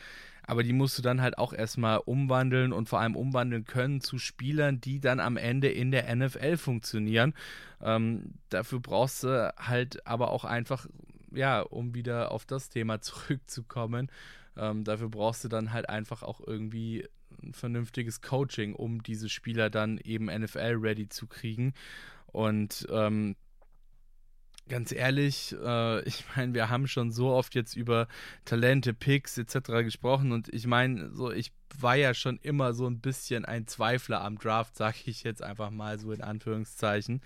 [0.47, 4.19] aber die musst du dann halt auch erstmal umwandeln und vor allem umwandeln können zu
[4.19, 7.35] Spielern, die dann am Ende in der NFL funktionieren.
[7.83, 10.87] Ähm, dafür brauchst du halt aber auch einfach,
[11.31, 14.11] ja, um wieder auf das Thema zurückzukommen,
[14.59, 17.07] ähm, dafür brauchst du dann halt einfach auch irgendwie
[17.43, 21.75] ein vernünftiges Coaching, um diese Spieler dann eben NFL-ready zu kriegen.
[22.27, 23.37] Und ähm,
[24.69, 28.09] ganz ehrlich, äh, ich meine, wir haben schon so oft jetzt über
[28.45, 29.85] Talente, Picks etc.
[29.85, 34.23] gesprochen und ich meine, so ich war ja schon immer so ein bisschen ein Zweifler
[34.23, 37.21] am Draft, sage ich jetzt einfach mal so in Anführungszeichen.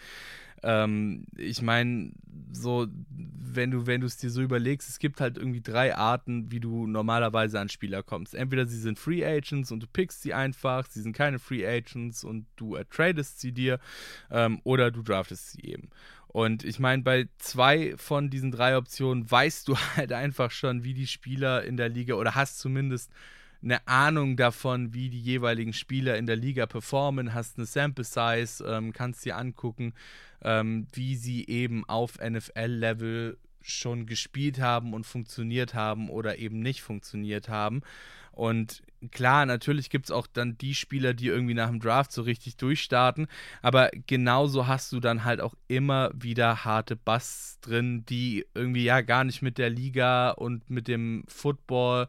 [0.64, 2.12] Ähm, ich meine,
[2.52, 6.52] so, wenn du, wenn du es dir so überlegst, es gibt halt irgendwie drei Arten,
[6.52, 8.35] wie du normalerweise an Spieler kommst.
[8.35, 12.22] Entweder sie sind Free Agents und du pickst sie einfach, sie sind keine Free Agents
[12.22, 13.81] und du tradest sie dir,
[14.31, 15.90] ähm, oder du draftest sie eben.
[16.32, 20.94] Und ich meine, bei zwei von diesen drei Optionen weißt du halt einfach schon, wie
[20.94, 23.10] die Spieler in der Liga oder hast zumindest
[23.62, 28.64] eine Ahnung davon, wie die jeweiligen Spieler in der Liga performen, hast eine Sample Size,
[28.66, 29.94] ähm, kannst dir angucken,
[30.42, 36.82] ähm, wie sie eben auf NFL-Level schon gespielt haben und funktioniert haben oder eben nicht
[36.82, 37.82] funktioniert haben.
[38.32, 42.22] Und klar, natürlich gibt es auch dann die Spieler, die irgendwie nach dem Draft so
[42.22, 43.26] richtig durchstarten,
[43.60, 49.00] aber genauso hast du dann halt auch immer wieder harte Bass drin, die irgendwie ja
[49.00, 52.08] gar nicht mit der Liga und mit dem Football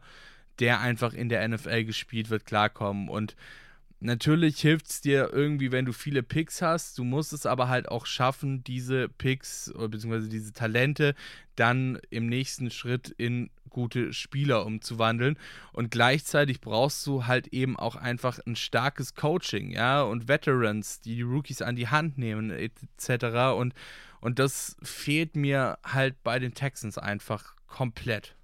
[0.58, 3.08] der einfach in der NFL gespielt wird, klarkommen.
[3.08, 3.36] Und
[4.00, 6.98] natürlich hilft es dir irgendwie, wenn du viele Picks hast.
[6.98, 10.28] Du musst es aber halt auch schaffen, diese Picks bzw.
[10.28, 11.14] diese Talente
[11.56, 15.38] dann im nächsten Schritt in gute Spieler umzuwandeln.
[15.72, 21.16] Und gleichzeitig brauchst du halt eben auch einfach ein starkes Coaching, ja, und Veterans, die
[21.16, 23.56] die Rookies an die Hand nehmen, etc.
[23.56, 23.74] Und,
[24.20, 28.36] und das fehlt mir halt bei den Texans einfach komplett.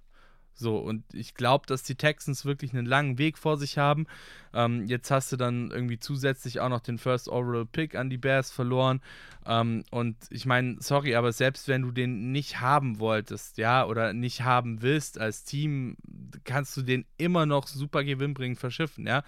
[0.61, 4.05] So, und ich glaube, dass die Texans wirklich einen langen Weg vor sich haben.
[4.53, 8.17] Ähm, jetzt hast du dann irgendwie zusätzlich auch noch den First Overall Pick an die
[8.17, 9.01] Bears verloren.
[9.45, 14.13] Ähm, und ich meine, sorry, aber selbst wenn du den nicht haben wolltest, ja, oder
[14.13, 15.97] nicht haben willst als Team,
[16.43, 19.23] kannst du den immer noch super gewinnbringend verschiffen, ja.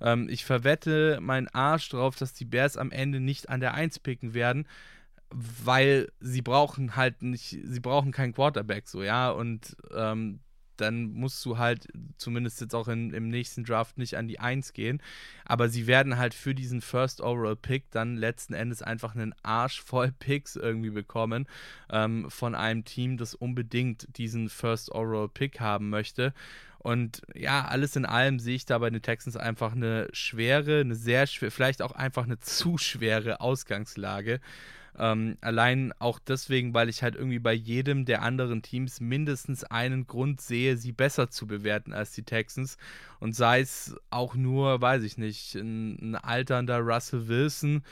[0.00, 4.00] Ähm, ich verwette meinen Arsch drauf, dass die Bears am Ende nicht an der 1
[4.00, 4.66] picken werden
[5.34, 10.38] weil sie brauchen halt nicht, sie brauchen keinen Quarterback so, ja, und ähm,
[10.76, 14.72] dann musst du halt zumindest jetzt auch in, im nächsten Draft nicht an die 1
[14.72, 15.00] gehen.
[15.44, 19.82] Aber sie werden halt für diesen First Overall Pick dann letzten Endes einfach einen Arsch
[19.82, 21.46] voll Picks irgendwie bekommen
[21.90, 26.32] ähm, von einem Team, das unbedingt diesen First Overall Pick haben möchte.
[26.84, 30.94] Und ja, alles in allem sehe ich da bei den Texans einfach eine schwere, eine
[30.94, 34.38] sehr schwere, vielleicht auch einfach eine zu schwere Ausgangslage.
[34.98, 40.06] Ähm, allein auch deswegen, weil ich halt irgendwie bei jedem der anderen Teams mindestens einen
[40.06, 42.76] Grund sehe, sie besser zu bewerten als die Texans.
[43.18, 47.82] Und sei es auch nur, weiß ich nicht, ein, ein alternder Russell Wilson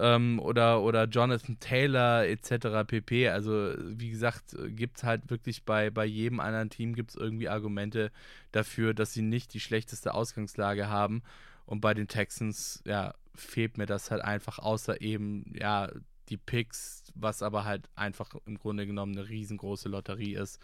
[0.00, 2.86] ähm, oder, oder Jonathan Taylor etc.
[2.86, 3.28] pp.
[3.28, 7.48] Also wie gesagt, gibt es halt wirklich bei, bei jedem anderen Team gibt es irgendwie
[7.48, 8.10] Argumente
[8.52, 11.22] dafür, dass sie nicht die schlechteste Ausgangslage haben.
[11.66, 15.90] Und bei den Texans, ja, fehlt mir das halt einfach, außer eben, ja,
[16.28, 20.60] die Picks, was aber halt einfach im Grunde genommen eine riesengroße Lotterie ist.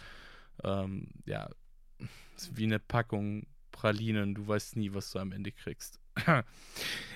[0.64, 1.48] Ähm, ja,
[2.36, 6.00] ist wie eine Packung Pralinen, du weißt nie, was du am Ende kriegst.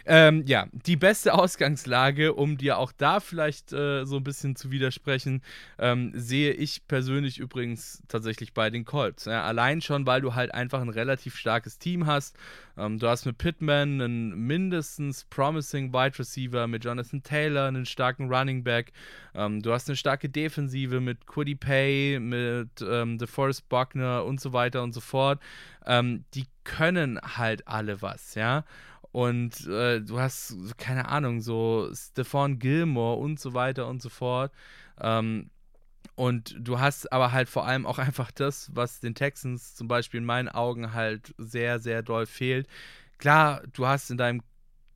[0.07, 4.71] Ähm, ja, die beste Ausgangslage, um dir auch da vielleicht äh, so ein bisschen zu
[4.71, 5.43] widersprechen,
[5.79, 9.27] ähm, sehe ich persönlich übrigens tatsächlich bei den Colts.
[9.27, 12.37] Ja, allein schon, weil du halt einfach ein relativ starkes Team hast.
[12.77, 18.33] Ähm, du hast mit Pittman einen mindestens promising Wide Receiver, mit Jonathan Taylor einen starken
[18.33, 18.93] Running Back.
[19.35, 24.53] Ähm, du hast eine starke Defensive mit Quiddy Pay, mit ähm, DeForest Buckner und so
[24.53, 25.41] weiter und so fort.
[25.87, 28.65] Ähm, die können halt alle was, ja.
[29.11, 34.53] Und äh, du hast, keine Ahnung, so Stephon Gilmore und so weiter und so fort.
[35.01, 35.51] Ähm,
[36.15, 40.19] und du hast aber halt vor allem auch einfach das, was den Texans zum Beispiel
[40.19, 42.69] in meinen Augen halt sehr, sehr doll fehlt.
[43.19, 44.43] Klar, du hast in deinem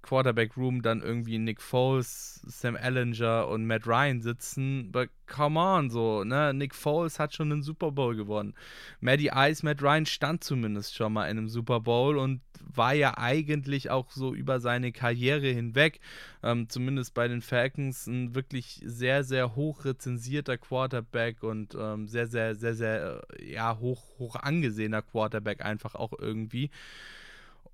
[0.05, 4.93] Quarterback-Room dann irgendwie Nick Foles, Sam Ellinger und Matt Ryan sitzen.
[4.93, 6.53] But come on, so, ne?
[6.55, 8.55] Nick Foles hat schon einen Super Bowl gewonnen.
[9.01, 13.17] Matty Ice, Matt Ryan stand zumindest schon mal in einem Super Bowl und war ja
[13.17, 16.01] eigentlich auch so über seine Karriere hinweg,
[16.43, 22.27] ähm, zumindest bei den Falcons, ein wirklich sehr, sehr hoch rezensierter Quarterback und ähm, sehr,
[22.27, 26.71] sehr, sehr, sehr, äh, ja, hoch, hoch angesehener Quarterback einfach auch irgendwie.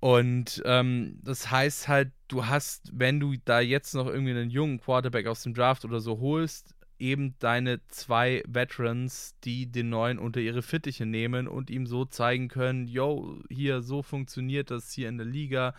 [0.01, 4.79] Und ähm, das heißt halt, du hast, wenn du da jetzt noch irgendwie einen jungen
[4.79, 10.39] Quarterback aus dem Draft oder so holst, eben deine zwei Veterans, die den neuen unter
[10.39, 15.19] ihre Fittiche nehmen und ihm so zeigen können, yo, hier, so funktioniert das hier in
[15.19, 15.75] der Liga.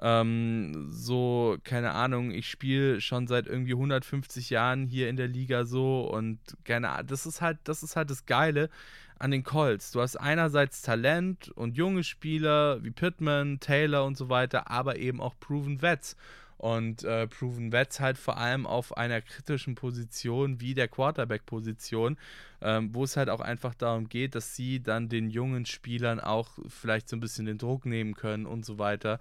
[0.00, 5.64] Ähm, so, keine Ahnung, ich spiele schon seit irgendwie 150 Jahren hier in der Liga
[5.64, 8.70] so und keine Ahnung, das ist halt, das ist halt das Geile
[9.18, 9.92] an den Colts.
[9.92, 15.20] Du hast einerseits Talent und junge Spieler wie Pittman, Taylor und so weiter, aber eben
[15.20, 16.16] auch Proven Vets.
[16.56, 22.16] Und äh, Proven Vets halt vor allem auf einer kritischen Position wie der Quarterback-Position,
[22.62, 26.58] ähm, wo es halt auch einfach darum geht, dass sie dann den jungen Spielern auch
[26.68, 29.20] vielleicht so ein bisschen den Druck nehmen können und so weiter.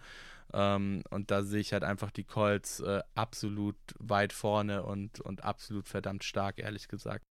[0.54, 5.44] Ähm, und da sehe ich halt einfach die Colts äh, absolut weit vorne und, und
[5.44, 7.26] absolut verdammt stark, ehrlich gesagt.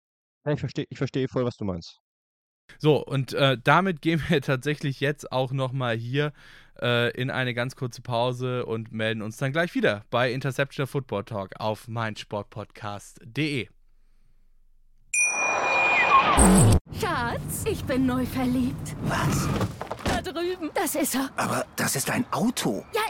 [0.47, 2.01] Ich verstehe ich versteh voll, was du meinst.
[2.79, 6.33] So, und äh, damit gehen wir tatsächlich jetzt auch nochmal hier
[6.81, 11.25] äh, in eine ganz kurze Pause und melden uns dann gleich wieder bei Interception Football
[11.25, 13.69] Talk auf meinsportpodcast.de.
[17.01, 18.95] Schatz, ich bin neu verliebt.
[19.03, 19.49] Was?
[20.05, 20.71] Da drüben.
[20.75, 21.31] Das ist er.
[21.37, 22.85] Aber das ist ein Auto.
[22.95, 23.03] Ja,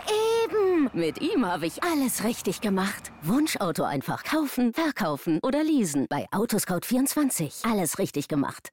[0.45, 0.91] eben.
[0.93, 3.13] Mit ihm habe ich alles richtig gemacht.
[3.23, 6.07] Wunschauto einfach kaufen, verkaufen oder leasen.
[6.09, 7.71] Bei Autoscout24.
[7.71, 8.73] Alles richtig gemacht.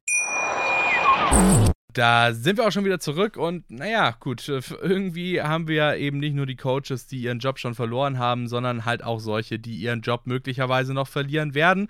[1.96, 6.20] Da sind wir auch schon wieder zurück und naja, gut, äh, irgendwie haben wir eben
[6.20, 9.78] nicht nur die Coaches, die ihren Job schon verloren haben, sondern halt auch solche, die
[9.78, 11.88] ihren Job möglicherweise noch verlieren werden.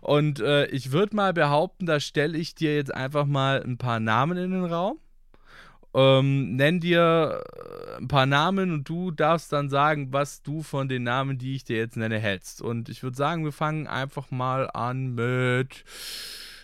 [0.00, 3.98] Und äh, ich würde mal behaupten, da stelle ich dir jetzt einfach mal ein paar
[3.98, 5.00] Namen in den Raum.
[5.92, 10.88] Ähm, nenn dir äh, ein paar Namen und du darfst dann sagen, was du von
[10.88, 12.62] den Namen, die ich dir jetzt nenne, hältst.
[12.62, 15.84] Und ich würde sagen, wir fangen einfach mal an mit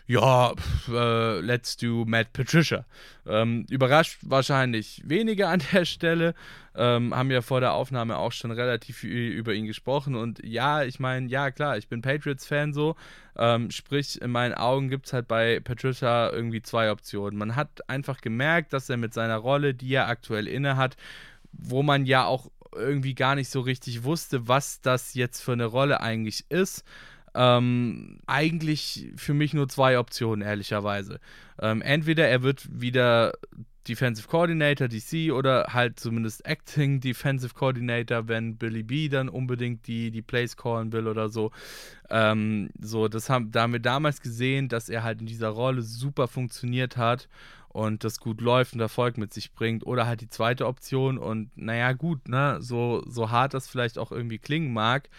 [0.07, 0.53] ja,
[0.89, 2.85] äh, let's do Matt Patricia.
[3.27, 6.35] Ähm, überrascht wahrscheinlich weniger an der Stelle.
[6.77, 10.15] Ähm, haben ja vor der Aufnahme auch schon relativ viel über ihn gesprochen.
[10.15, 12.97] Und ja, ich meine, ja, klar, ich bin Patriots-Fan so.
[13.37, 17.39] Ähm, sprich, in meinen Augen gibt es halt bei Patricia irgendwie zwei Optionen.
[17.39, 20.97] Man hat einfach gemerkt, dass er mit seiner Rolle, die er aktuell inne hat,
[21.53, 25.67] wo man ja auch irgendwie gar nicht so richtig wusste, was das jetzt für eine
[25.67, 26.85] Rolle eigentlich ist
[27.35, 31.21] ähm, eigentlich für mich nur zwei Optionen, ehrlicherweise.
[31.61, 33.33] Ähm, entweder er wird wieder
[33.87, 40.11] Defensive Coordinator, DC, oder halt zumindest Acting Defensive Coordinator, wenn Billy B dann unbedingt die,
[40.11, 41.51] die Plays callen will oder so.
[42.09, 45.83] Ähm, so, das haben, da haben wir damals gesehen, dass er halt in dieser Rolle
[45.83, 47.29] super funktioniert hat
[47.69, 49.85] und das gut läuft und Erfolg mit sich bringt.
[49.85, 54.13] Oder halt die zweite Option und naja, gut, ne, so, so hart das vielleicht auch
[54.13, 55.11] irgendwie klingen mag,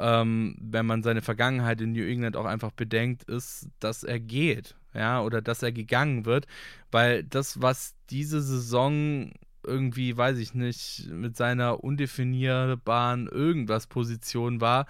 [0.00, 4.76] ähm, wenn man seine Vergangenheit in New England auch einfach bedenkt, ist, dass er geht,
[4.94, 6.46] ja, oder dass er gegangen wird,
[6.90, 9.32] weil das, was diese Saison
[9.62, 14.86] irgendwie, weiß ich nicht, mit seiner undefinierbaren irgendwas Position war,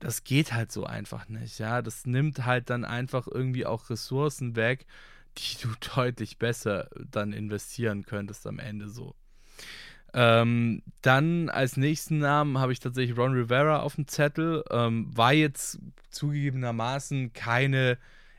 [0.00, 4.56] das geht halt so einfach nicht, ja, das nimmt halt dann einfach irgendwie auch Ressourcen
[4.56, 4.86] weg,
[5.38, 9.14] die du deutlich besser dann investieren könntest am Ende so.
[10.14, 14.64] Ähm, dann als nächsten Namen habe ich tatsächlich Ron Rivera auf dem Zettel.
[14.70, 15.78] Ähm, war jetzt
[16.10, 17.98] zugegebenermaßen keine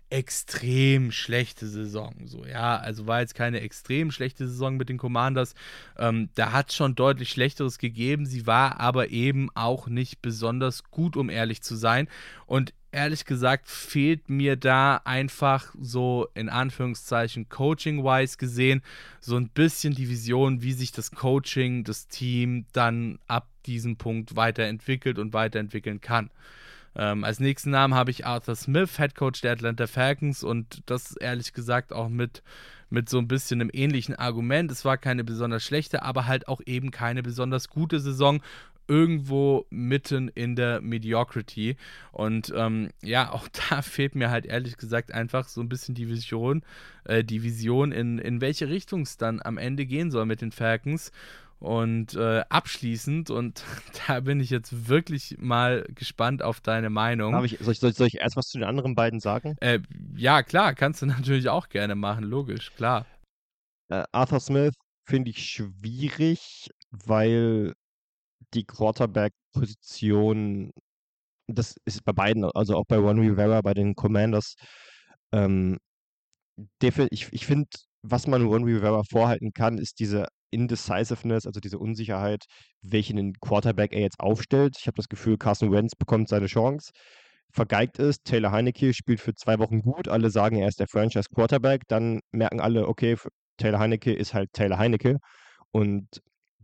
[0.10, 2.16] extrem schlechte Saison.
[2.26, 5.54] So, ja, also war jetzt keine extrem schlechte Saison mit den Commanders.
[5.98, 8.26] Ähm, da hat es schon deutlich Schlechteres gegeben.
[8.26, 12.08] Sie war aber eben auch nicht besonders gut, um ehrlich zu sein.
[12.48, 18.82] Und ehrlich gesagt fehlt mir da einfach so in Anführungszeichen coaching-wise gesehen
[19.20, 24.36] so ein bisschen die Vision, wie sich das Coaching, das Team dann ab diesen Punkt
[24.36, 26.32] weiterentwickelt und weiterentwickeln kann.
[26.96, 31.16] Ähm, als nächsten Namen habe ich Arthur Smith, Head Coach der Atlanta Falcons und das
[31.16, 32.42] ehrlich gesagt auch mit,
[32.90, 34.72] mit so ein bisschen einem ähnlichen Argument.
[34.72, 38.42] Es war keine besonders schlechte, aber halt auch eben keine besonders gute Saison
[38.90, 41.78] irgendwo mitten in der Mediocrity.
[42.12, 46.10] Und ähm, ja, auch da fehlt mir halt ehrlich gesagt einfach so ein bisschen die
[46.10, 46.64] Vision,
[47.06, 50.52] äh, die Vision, in, in welche Richtung es dann am Ende gehen soll mit den
[50.52, 51.12] Falcons.
[51.60, 53.64] Und äh, abschließend, und
[54.08, 57.44] da bin ich jetzt wirklich mal gespannt auf deine Meinung.
[57.44, 59.56] Ich, soll, ich, soll, soll, ich, erst was zu den anderen beiden sagen?
[59.60, 59.80] Äh,
[60.16, 63.06] ja, klar, kannst du natürlich auch gerne machen, logisch, klar.
[63.90, 64.74] Äh, Arthur Smith
[65.06, 67.74] finde ich schwierig, weil
[68.54, 70.72] die Quarterback-Position,
[71.48, 74.56] das ist bei beiden, also auch bei Ron Rivera, bei den Commanders,
[75.32, 75.78] ähm,
[76.82, 77.70] ich, ich finde,
[78.02, 82.46] was man Ron Rivera vorhalten kann, ist diese Indecisiveness, also diese Unsicherheit,
[82.82, 84.78] welchen Quarterback er jetzt aufstellt.
[84.80, 86.92] Ich habe das Gefühl, Carson Wentz bekommt seine Chance,
[87.52, 88.26] vergeigt ist.
[88.26, 90.08] Taylor Heinecke spielt für zwei Wochen gut.
[90.08, 91.84] Alle sagen, er ist der Franchise Quarterback.
[91.88, 93.16] Dann merken alle, okay,
[93.58, 95.18] Taylor Heinecke ist halt Taylor Heinecke.
[95.72, 96.08] Und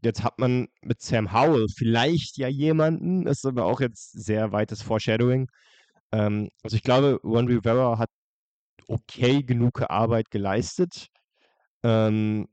[0.06, 4.82] jetzt hat man mit Sam Howell vielleicht ja jemanden, ist aber auch jetzt sehr weites
[4.82, 5.48] Foreshadowing.
[6.12, 8.10] Ähm, also ich glaube, Ron Rivera hat
[8.88, 11.08] okay genug Arbeit geleistet.
[11.84, 12.48] Ähm,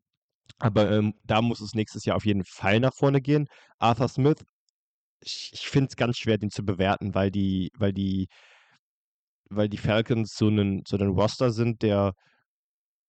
[0.59, 3.49] aber ähm, da muss es nächstes Jahr auf jeden Fall nach vorne gehen.
[3.79, 4.45] Arthur Smith,
[5.21, 8.29] ich, ich finde es ganz schwer, den zu bewerten, weil die, weil die,
[9.51, 12.15] weil die Falcons so einen, so einen Roster sind, der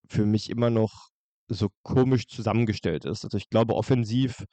[0.09, 1.12] für mich immer noch
[1.47, 3.23] so komisch zusammengestellt ist.
[3.23, 4.45] Also ich glaube, offensiv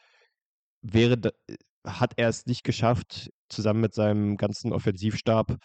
[0.83, 1.15] wäre,
[1.49, 5.57] äh, hat er es nicht geschafft, zusammen mit seinem ganzen Offensivstab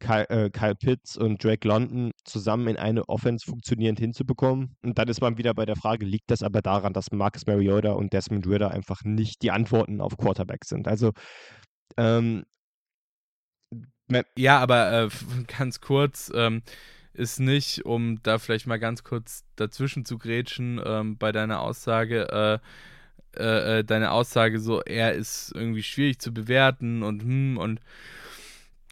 [0.00, 4.76] Kyle, äh, Kyle, Pitts und Drake London zusammen in eine Offense funktionierend hinzubekommen.
[4.82, 7.92] Und dann ist man wieder bei der Frage, liegt das aber daran, dass Marcus Mariota
[7.92, 10.88] und Desmond Ritter einfach nicht die Antworten auf Quarterback sind?
[10.88, 11.12] Also
[11.96, 12.44] ähm,
[14.36, 15.08] ja, aber äh,
[15.58, 16.62] ganz kurz, ähm,
[17.12, 22.60] ist nicht, um da vielleicht mal ganz kurz dazwischen zu grätschen ähm, bei deiner Aussage,
[23.36, 27.80] äh, äh, äh, deine Aussage so, er ist irgendwie schwierig zu bewerten und hm und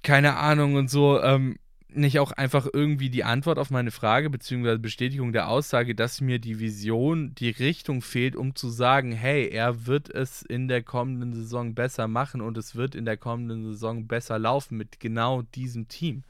[0.02, 1.58] keine Ahnung und so, ähm,
[1.88, 6.38] nicht auch einfach irgendwie die Antwort auf meine Frage beziehungsweise Bestätigung der Aussage, dass mir
[6.38, 11.32] die Vision, die Richtung fehlt, um zu sagen, hey, er wird es in der kommenden
[11.32, 15.88] Saison besser machen und es wird in der kommenden Saison besser laufen mit genau diesem
[15.88, 16.24] Team.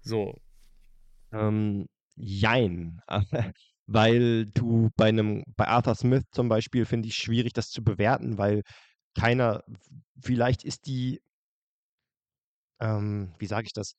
[0.00, 0.38] So,
[1.32, 3.00] ähm, jein.
[3.92, 8.38] weil du bei einem, bei Arthur Smith zum Beispiel finde ich schwierig, das zu bewerten,
[8.38, 8.62] weil
[9.18, 9.64] keiner,
[10.22, 11.20] vielleicht ist die,
[12.80, 13.94] ähm, wie sage ich das?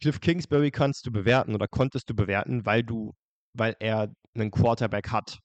[0.00, 3.14] Cliff Kingsbury kannst du bewerten oder konntest du bewerten, weil du,
[3.54, 5.38] weil er einen Quarterback hat.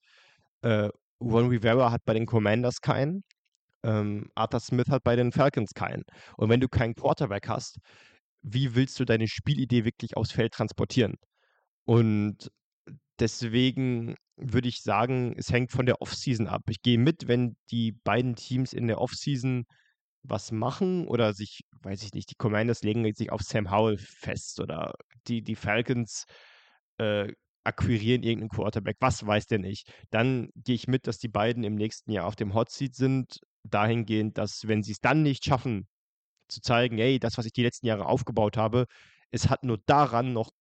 [0.61, 0.89] Äh,
[1.21, 3.23] Ron Rivera hat bei den Commanders keinen.
[3.83, 6.03] Ähm, Arthur Smith hat bei den Falcons keinen.
[6.37, 7.77] Und wenn du keinen Quarterback hast,
[8.53, 11.15] wie willst du deine Spielidee wirklich aufs Feld transportieren?
[11.85, 12.49] Und
[13.19, 16.63] deswegen würde ich sagen, es hängt von der Offseason ab.
[16.69, 19.65] Ich gehe mit, wenn die beiden Teams in der Offseason
[20.23, 24.59] was machen oder sich, weiß ich nicht, die Commanders legen sich auf Sam Howell fest
[24.59, 24.93] oder
[25.27, 26.25] die, die Falcons
[26.97, 27.31] äh,
[27.63, 29.83] akquirieren irgendeinen Quarterback, was weiß denn ich.
[30.09, 33.39] Dann gehe ich mit, dass die beiden im nächsten Jahr auf dem Hot Seat sind,
[33.63, 35.87] dahingehend, dass wenn sie es dann nicht schaffen,
[36.47, 38.85] zu zeigen, hey, das, was ich die letzten Jahre aufgebaut habe,
[39.31, 40.51] es hat nur daran noch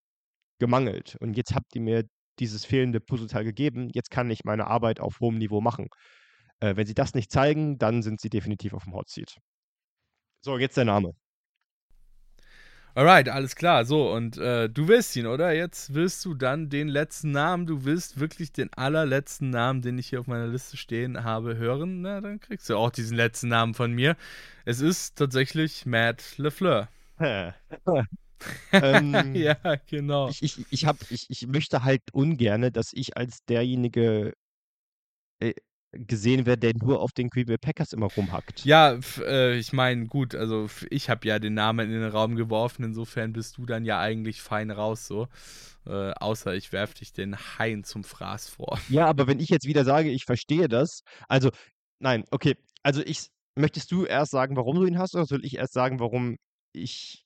[0.58, 1.16] gemangelt.
[1.20, 2.04] Und jetzt habt ihr mir
[2.38, 3.88] dieses fehlende Puzzleteil gegeben.
[3.92, 5.88] Jetzt kann ich meine Arbeit auf hohem Niveau machen.
[6.60, 9.36] Äh, wenn sie das nicht zeigen, dann sind sie definitiv auf dem Hot Seat.
[10.42, 11.12] So, jetzt der Name.
[12.96, 13.84] Alright, alles klar.
[13.84, 15.52] So, und äh, du willst ihn, oder?
[15.52, 20.08] Jetzt willst du dann den letzten Namen, du willst wirklich den allerletzten Namen, den ich
[20.08, 22.00] hier auf meiner Liste stehen habe, hören.
[22.00, 24.16] Na, dann kriegst du auch diesen letzten Namen von mir.
[24.64, 26.88] Es ist tatsächlich Matt LeFleur.
[27.20, 27.54] ähm,
[29.34, 29.58] ja,
[29.90, 30.30] genau.
[30.30, 34.32] Ich, ich, ich, hab, ich, ich möchte halt ungern, dass ich als derjenige
[35.40, 35.52] äh,
[35.98, 38.64] gesehen werde, der nur auf den Green Bay Packers immer rumhackt.
[38.64, 42.84] Ja, äh, ich meine, gut, also ich habe ja den Namen in den Raum geworfen,
[42.84, 45.28] insofern bist du dann ja eigentlich fein raus so.
[45.86, 48.78] Äh, außer ich werfe dich den Hain zum Fraß vor.
[48.88, 51.50] Ja, aber wenn ich jetzt wieder sage, ich verstehe das, also
[52.00, 55.56] nein, okay, also ich möchtest du erst sagen, warum du ihn hast, oder soll ich
[55.56, 56.36] erst sagen, warum
[56.72, 57.24] ich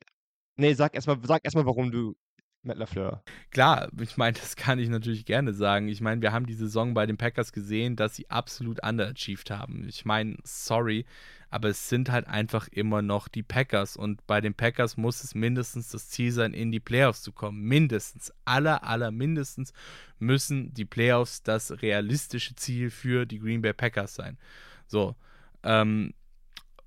[0.61, 2.15] Nee, sag erstmal sag erst warum du
[2.63, 3.23] Matt LaFleur.
[3.51, 5.89] Klar, ich meine, das kann ich natürlich gerne sagen.
[5.89, 9.87] Ich meine, wir haben die Saison bei den Packers gesehen, dass sie absolut underachieved haben.
[9.89, 11.07] Ich meine, sorry,
[11.49, 15.35] aber es sind halt einfach immer noch die Packers und bei den Packers muss es
[15.35, 17.63] mindestens das Ziel sein, in die Playoffs zu kommen.
[17.63, 19.73] Mindestens, aller, aller mindestens
[20.19, 24.39] müssen die Playoffs das realistische Ziel für die Green Bay Packers sein.
[24.87, 25.17] So,
[25.63, 26.13] ähm,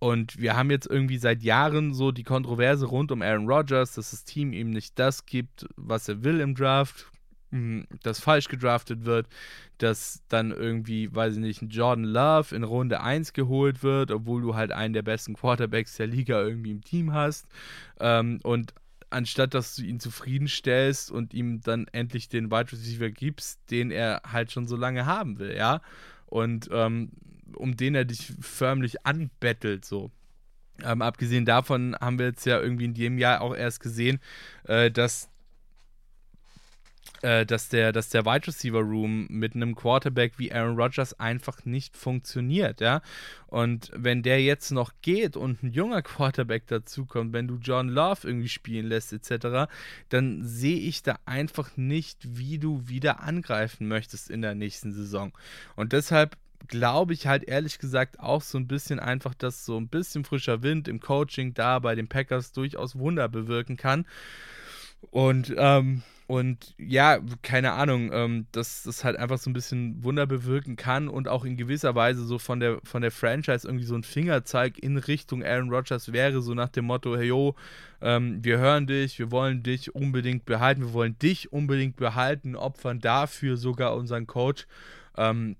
[0.04, 4.12] und wir haben jetzt irgendwie seit Jahren so die Kontroverse rund um Aaron Rodgers, dass
[4.12, 7.06] das Team ihm nicht das gibt, was er will im Draft,
[7.52, 9.28] hm, dass falsch gedraftet wird,
[9.78, 14.42] dass dann irgendwie, weiß ich nicht, ein Jordan Love in Runde 1 geholt wird, obwohl
[14.42, 17.48] du halt einen der besten Quarterbacks der Liga irgendwie im Team hast.
[18.02, 18.74] Ähm, und
[19.10, 24.22] anstatt dass du ihn zufriedenstellst und ihm dann endlich den Wide Receiver gibst, den er
[24.30, 25.80] halt schon so lange haben will, ja.
[26.26, 27.12] Und ähm,
[27.56, 30.12] um den er dich förmlich anbettelt, so.
[30.84, 34.20] Ähm, abgesehen davon haben wir jetzt ja irgendwie in dem Jahr auch erst gesehen,
[34.64, 35.30] äh, dass,
[37.22, 41.64] äh, dass, der, dass der Wide Receiver Room mit einem Quarterback wie Aaron Rodgers einfach
[41.66, 43.02] nicht funktioniert, ja.
[43.48, 48.28] Und wenn der jetzt noch geht und ein junger Quarterback dazukommt, wenn du John Love
[48.28, 49.72] irgendwie spielen lässt, etc.,
[50.10, 55.34] dann sehe ich da einfach nicht, wie du wieder angreifen möchtest in der nächsten Saison.
[55.76, 56.36] Und deshalb
[56.68, 60.64] glaube ich halt ehrlich gesagt auch so ein bisschen einfach, dass so ein bisschen frischer
[60.64, 64.06] Wind im Coaching da bei den Packers durchaus Wunder bewirken kann.
[65.12, 70.26] Und, ähm, und ja, keine Ahnung, ähm, dass das halt einfach so ein bisschen Wunder
[70.26, 73.96] bewirken kann und auch in gewisser Weise so von der, von der Franchise irgendwie so
[73.96, 77.56] ein Fingerzeig in Richtung Aaron Rodgers wäre, so nach dem Motto, hey yo,
[78.02, 83.00] ähm, wir hören dich, wir wollen dich unbedingt behalten, wir wollen dich unbedingt behalten, opfern
[83.00, 84.66] dafür sogar unseren Coach.
[85.18, 85.58] Ähm,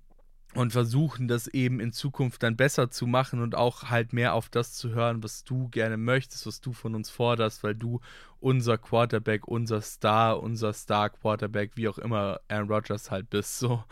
[0.54, 4.48] und versuchen das eben in Zukunft dann besser zu machen und auch halt mehr auf
[4.48, 8.00] das zu hören, was du gerne möchtest, was du von uns forderst, weil du
[8.40, 13.82] unser Quarterback, unser Star, unser Star Quarterback, wie auch immer Aaron Rodgers halt bist, so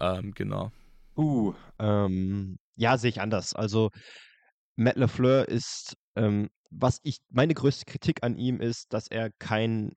[0.00, 0.70] ähm, genau.
[1.16, 3.54] Uh, ähm, ja, sehe ich anders.
[3.54, 3.90] Also
[4.76, 9.92] Matt LeFleur ist, ähm, was ich, meine größte Kritik an ihm ist, dass er kein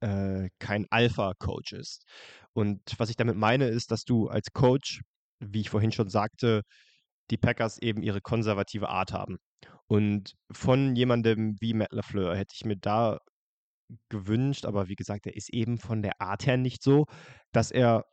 [0.00, 2.04] äh, kein Alpha-Coach ist.
[2.52, 5.02] Und was ich damit meine, ist, dass du als Coach,
[5.40, 6.62] wie ich vorhin schon sagte,
[7.30, 9.38] die Packers eben ihre konservative Art haben.
[9.86, 13.18] Und von jemandem wie Matt LaFleur hätte ich mir da
[14.08, 17.06] gewünscht, aber wie gesagt, er ist eben von der Art her nicht so,
[17.52, 18.04] dass er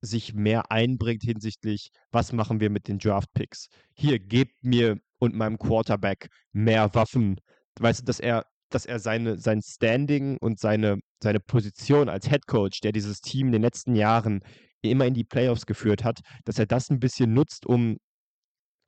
[0.00, 3.68] sich mehr einbringt hinsichtlich, was machen wir mit den Draft-Picks.
[3.94, 7.40] Hier, gebt mir und meinem Quarterback mehr Waffen.
[7.78, 8.44] Weißt du, dass er
[8.74, 13.48] dass er seine, sein Standing und seine, seine Position als Head Coach, der dieses Team
[13.48, 14.40] in den letzten Jahren
[14.82, 17.98] immer in die Playoffs geführt hat, dass er das ein bisschen nutzt, um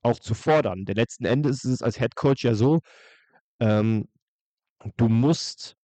[0.03, 0.85] auch zu fordern.
[0.85, 2.81] Denn letzten Endes ist es als Head Coach ja so,
[3.61, 4.09] ähm,
[4.97, 5.77] du musst,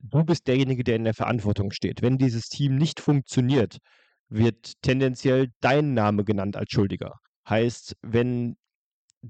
[0.00, 2.02] du bist derjenige, der in der Verantwortung steht.
[2.02, 3.78] Wenn dieses Team nicht funktioniert,
[4.28, 7.20] wird tendenziell dein Name genannt als Schuldiger.
[7.48, 8.56] Heißt, wenn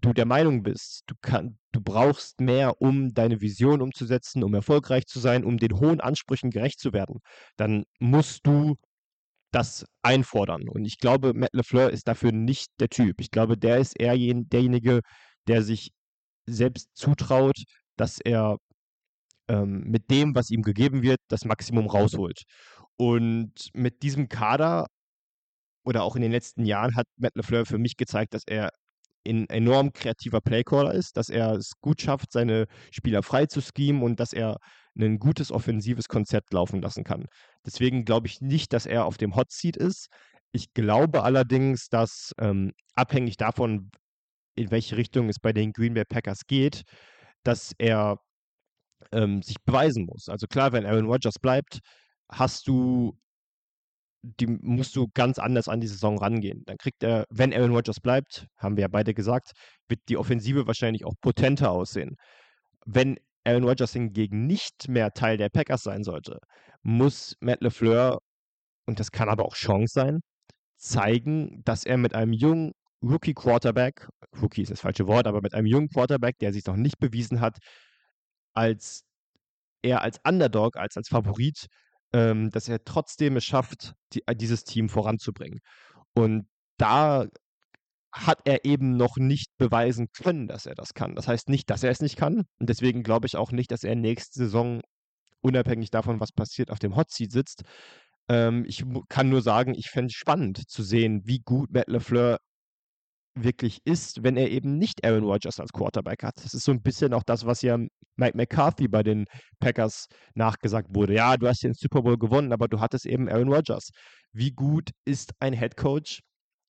[0.01, 5.07] du der Meinung bist, du, kann, du brauchst mehr, um deine Vision umzusetzen, um erfolgreich
[5.07, 7.21] zu sein, um den hohen Ansprüchen gerecht zu werden,
[7.57, 8.77] dann musst du
[9.53, 10.69] das einfordern.
[10.69, 13.21] Und ich glaube, Matt LeFleur ist dafür nicht der Typ.
[13.21, 15.01] Ich glaube, der ist eher derjenige,
[15.49, 15.93] der sich
[16.47, 17.57] selbst zutraut,
[17.97, 18.59] dass er
[19.49, 22.43] ähm, mit dem, was ihm gegeben wird, das Maximum rausholt.
[22.97, 24.87] Und mit diesem Kader
[25.85, 28.71] oder auch in den letzten Jahren hat Matt LeFleur für mich gezeigt, dass er
[29.27, 34.03] ein enorm kreativer Playcaller ist, dass er es gut schafft, seine Spieler frei zu schemen
[34.03, 34.59] und dass er
[34.99, 37.27] ein gutes offensives Konzept laufen lassen kann.
[37.65, 40.09] Deswegen glaube ich nicht, dass er auf dem Hot Seat ist.
[40.53, 43.91] Ich glaube allerdings, dass ähm, abhängig davon,
[44.55, 46.83] in welche Richtung es bei den Green Bay Packers geht,
[47.43, 48.19] dass er
[49.13, 50.29] ähm, sich beweisen muss.
[50.29, 51.81] Also klar, wenn Aaron Rodgers bleibt,
[52.31, 53.19] hast du
[54.41, 56.63] die musst du ganz anders an die Saison rangehen.
[56.67, 59.53] Dann kriegt er, wenn Aaron Rodgers bleibt, haben wir ja beide gesagt,
[59.89, 62.17] wird die Offensive wahrscheinlich auch potenter aussehen.
[62.85, 66.39] Wenn Aaron Rodgers hingegen nicht mehr Teil der Packers sein sollte,
[66.83, 68.19] muss Matt LeFleur,
[68.87, 70.21] und das kann aber auch Chance sein,
[70.77, 72.73] zeigen, dass er mit einem jungen
[73.03, 74.09] Rookie-Quarterback,
[74.41, 77.41] Rookie ist das falsche Wort, aber mit einem jungen Quarterback, der sich noch nicht bewiesen
[77.41, 77.59] hat,
[78.55, 79.03] als
[79.83, 81.67] er als Underdog, als als Favorit
[82.17, 85.61] ähm, dass er trotzdem es schafft, die, äh, dieses Team voranzubringen.
[86.15, 86.49] Und
[86.79, 87.27] da
[88.11, 91.15] hat er eben noch nicht beweisen können, dass er das kann.
[91.15, 92.45] Das heißt nicht, dass er es nicht kann.
[92.59, 94.81] Und deswegen glaube ich auch nicht, dass er nächste Saison,
[95.43, 97.65] unabhängig davon, was passiert, auf dem Hot Seat sitzt.
[98.31, 102.39] Ähm, ich kann nur sagen, ich fände es spannend zu sehen, wie gut Matt LeFleur
[103.37, 106.35] wirklich ist, wenn er eben nicht Aaron Rodgers als Quarterback hat.
[106.43, 107.79] Das ist so ein bisschen auch das, was ja
[108.17, 109.27] Mike McCarthy bei den
[109.61, 111.15] Packers nachgesagt wurde.
[111.15, 113.91] Ja, du hast den Super Bowl gewonnen, aber du hattest eben Aaron Rodgers.
[114.33, 116.21] Wie gut ist ein Head Coach,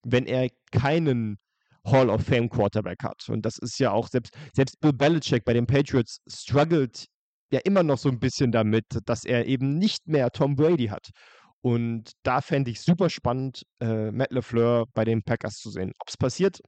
[0.03, 1.37] wenn er keinen
[1.85, 3.27] Hall of Fame Quarterback hat?
[3.29, 7.05] Und das ist ja auch selbst, selbst Bill Belichick bei den Patriots struggelt
[7.51, 11.09] ja immer noch so ein bisschen damit, dass er eben nicht mehr Tom Brady hat.
[11.61, 15.91] Und da fände ich super spannend, äh, Matt LeFleur bei den Packers zu sehen.
[15.99, 16.61] Ob es passiert,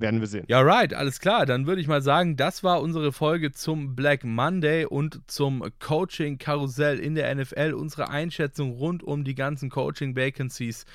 [0.00, 0.44] werden wir sehen.
[0.48, 1.46] Ja, right, alles klar.
[1.46, 6.98] Dann würde ich mal sagen, das war unsere Folge zum Black Monday und zum Coaching-Karussell
[6.98, 7.74] in der NFL.
[7.74, 10.86] Unsere Einschätzung rund um die ganzen Coaching-Vacancies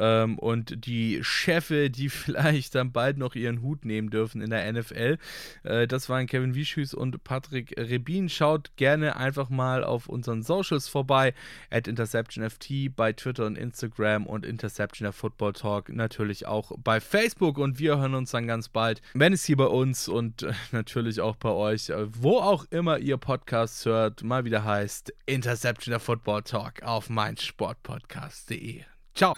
[0.00, 4.72] ähm, und die Chefe, die vielleicht dann bald noch ihren Hut nehmen dürfen in der
[4.72, 5.18] NFL.
[5.62, 8.28] Äh, das waren Kevin Wischüß und Patrick Rebin.
[8.28, 11.34] Schaut gerne einfach mal auf unseren Socials vorbei,
[11.70, 17.78] at InterceptionFT bei Twitter und Instagram und Interception Football Talk natürlich auch bei Facebook und
[17.78, 21.36] wir hören uns dann ganz bald, wenn es hier bei uns und äh, natürlich auch
[21.36, 26.82] bei euch, äh, wo auch immer ihr Podcasts hört, mal wieder heißt Interception Football Talk
[26.82, 28.82] auf meinsportpodcast.de.
[29.14, 29.34] Ciao.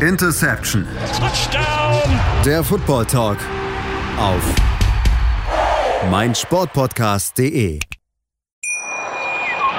[0.00, 0.86] Interception.
[1.16, 2.20] Touchdown.
[2.44, 3.38] Der Football Talk
[4.18, 4.42] auf
[6.10, 7.80] meinsportpodcast.de.